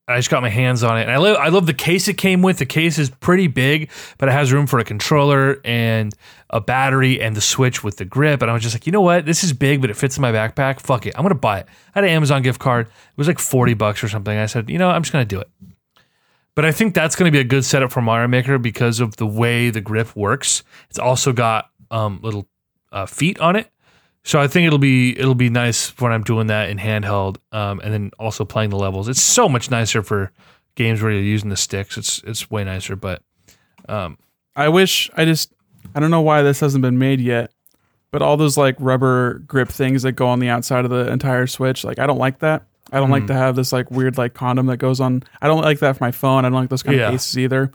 [0.05, 2.17] I just got my hands on it, and I love I love the case it
[2.17, 2.57] came with.
[2.57, 6.13] The case is pretty big, but it has room for a controller and
[6.49, 8.41] a battery and the switch with the grip.
[8.41, 10.21] And I was just like, you know what, this is big, but it fits in
[10.21, 10.81] my backpack.
[10.81, 11.67] Fuck it, I'm gonna buy it.
[11.95, 12.87] I had an Amazon gift card.
[12.87, 14.37] It was like forty bucks or something.
[14.37, 15.49] I said, you know, I'm just gonna do it.
[16.53, 19.25] But I think that's gonna be a good setup for Mario Maker because of the
[19.25, 20.63] way the grip works.
[20.89, 22.49] It's also got um, little
[22.91, 23.71] uh, feet on it.
[24.25, 27.81] So I think it'll be it'll be nice when I'm doing that in handheld, um,
[27.83, 29.09] and then also playing the levels.
[29.09, 30.31] It's so much nicer for
[30.75, 31.97] games where you're using the sticks.
[31.97, 32.95] It's it's way nicer.
[32.95, 33.21] But
[33.89, 34.17] um,
[34.55, 35.51] I wish I just
[35.93, 37.51] I don't know why this hasn't been made yet,
[38.11, 41.45] but all those like rubber grip things that go on the outside of the entire
[41.45, 42.63] Switch, like I don't like that.
[42.93, 43.27] I don't like Mm.
[43.27, 45.23] to have this like weird like condom that goes on.
[45.41, 46.45] I don't like that for my phone.
[46.45, 47.07] I don't like those kind Yeah.
[47.07, 47.71] of cases either.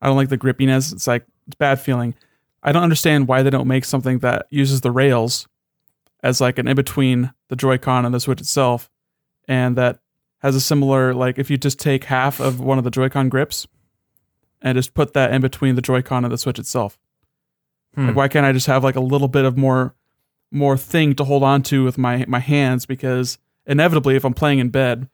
[0.00, 0.92] I don't like the grippiness.
[0.92, 2.14] It's like it's bad feeling.
[2.64, 5.46] I don't understand why they don't make something that uses the rails
[6.22, 8.90] as like an in between the Joy-Con and the Switch itself,
[9.48, 9.98] and that
[10.38, 13.66] has a similar like if you just take half of one of the Joy-Con grips
[14.60, 16.98] and just put that in between the Joy-Con and the Switch itself.
[17.94, 18.08] Hmm.
[18.08, 19.94] Like why can't I just have like a little bit of more
[20.50, 24.58] more thing to hold on to with my my hands because inevitably if I'm playing
[24.58, 25.08] in bed,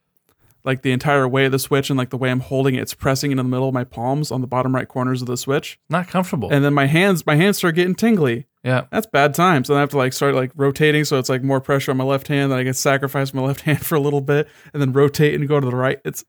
[0.68, 2.94] like the entire way of the Switch and like the way I'm holding it, it's
[2.94, 5.78] pressing into the middle of my palms on the bottom right corners of the Switch.
[5.88, 6.50] not comfortable.
[6.52, 8.46] And then my hands my hands start getting tingly.
[8.62, 9.68] yeah, That's bad times.
[9.70, 12.04] And I have to like start like rotating so it's like more pressure on my
[12.04, 12.52] left hand.
[12.52, 15.48] Then I get sacrifice my left hand for a little bit and then rotate and
[15.48, 15.98] go to the right.
[16.04, 16.24] It's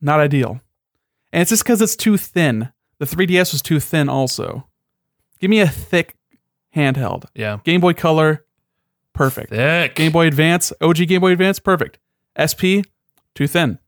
[0.00, 0.60] not ideal.
[1.32, 2.70] And it's just because it's too thin.
[2.98, 4.66] The 3DS was too thin also.
[5.38, 6.16] Give me a thick
[6.76, 7.24] handheld.
[7.34, 8.44] yeah, Game Boy Color,
[9.14, 9.50] perfect.
[9.50, 9.94] thick.
[9.94, 11.98] Game Boy Advance, OG Game Boy Advance, perfect.
[12.38, 12.84] SP,
[13.34, 13.78] too thin.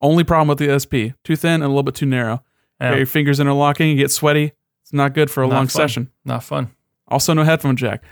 [0.00, 2.42] Only problem with the SP, too thin and a little bit too narrow.
[2.80, 4.52] Yeah, your fingers interlocking, you get sweaty.
[4.82, 5.70] It's not good for a Not long fun.
[5.88, 6.10] session.
[6.24, 6.70] not fun.
[7.08, 8.02] Also, no headphone jack.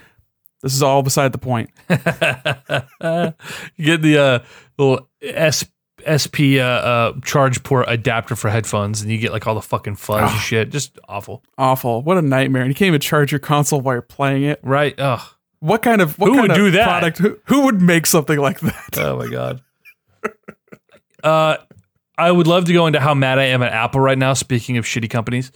[0.62, 1.70] This is all beside the point.
[1.90, 4.38] you get the uh,
[4.78, 5.64] little S,
[6.06, 9.96] SP uh, uh, charge port adapter for headphones, and you get like all the fucking
[9.96, 10.70] fuzz and shit.
[10.70, 12.02] Just awful, Awful.
[12.02, 12.62] What a nightmare.
[12.62, 14.60] And you can't even charge your console while you're playing it.
[14.62, 14.98] right?
[14.98, 15.20] Ugh.
[15.60, 16.84] What kind of what Who kind would of do that?
[16.84, 17.18] product?
[17.18, 18.98] Who, who would make something like that?
[18.98, 19.62] Oh my god.
[21.22, 21.56] Uh,
[22.18, 24.34] I would love to go into how mad I am at Apple right now.
[24.34, 25.50] Speaking of shitty companies,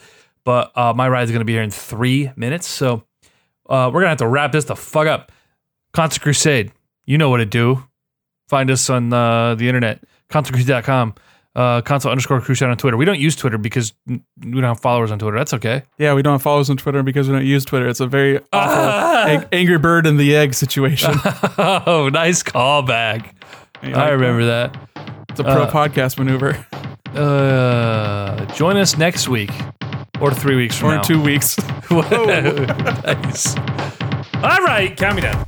[0.45, 3.05] but uh, my ride is going to be here in three minutes, so
[3.69, 5.33] uh, we're gonna have to wrap this the fuck up.
[5.93, 6.73] Console Crusade,
[7.05, 7.83] you know what to do.
[8.49, 11.15] Find us on uh, the internet, consolecrusade.com,
[11.57, 12.97] uh, console underscore crusade on Twitter.
[12.97, 15.37] We don't use Twitter because we don't have followers on Twitter.
[15.37, 15.83] That's okay.
[15.99, 17.89] Yeah, we don't have followers on Twitter because we don't use Twitter.
[17.89, 18.85] It's a very awful
[19.33, 21.13] ang- angry bird and the egg situation.
[21.59, 23.33] oh, nice callback.
[23.83, 24.77] I remember that.
[25.39, 26.67] It's a pro uh, podcast maneuver.
[27.15, 29.51] Uh, join us next week
[30.19, 31.03] or three weeks from Or now.
[31.03, 31.59] two weeks.
[31.91, 33.55] nice.
[34.37, 35.47] All right, count me down.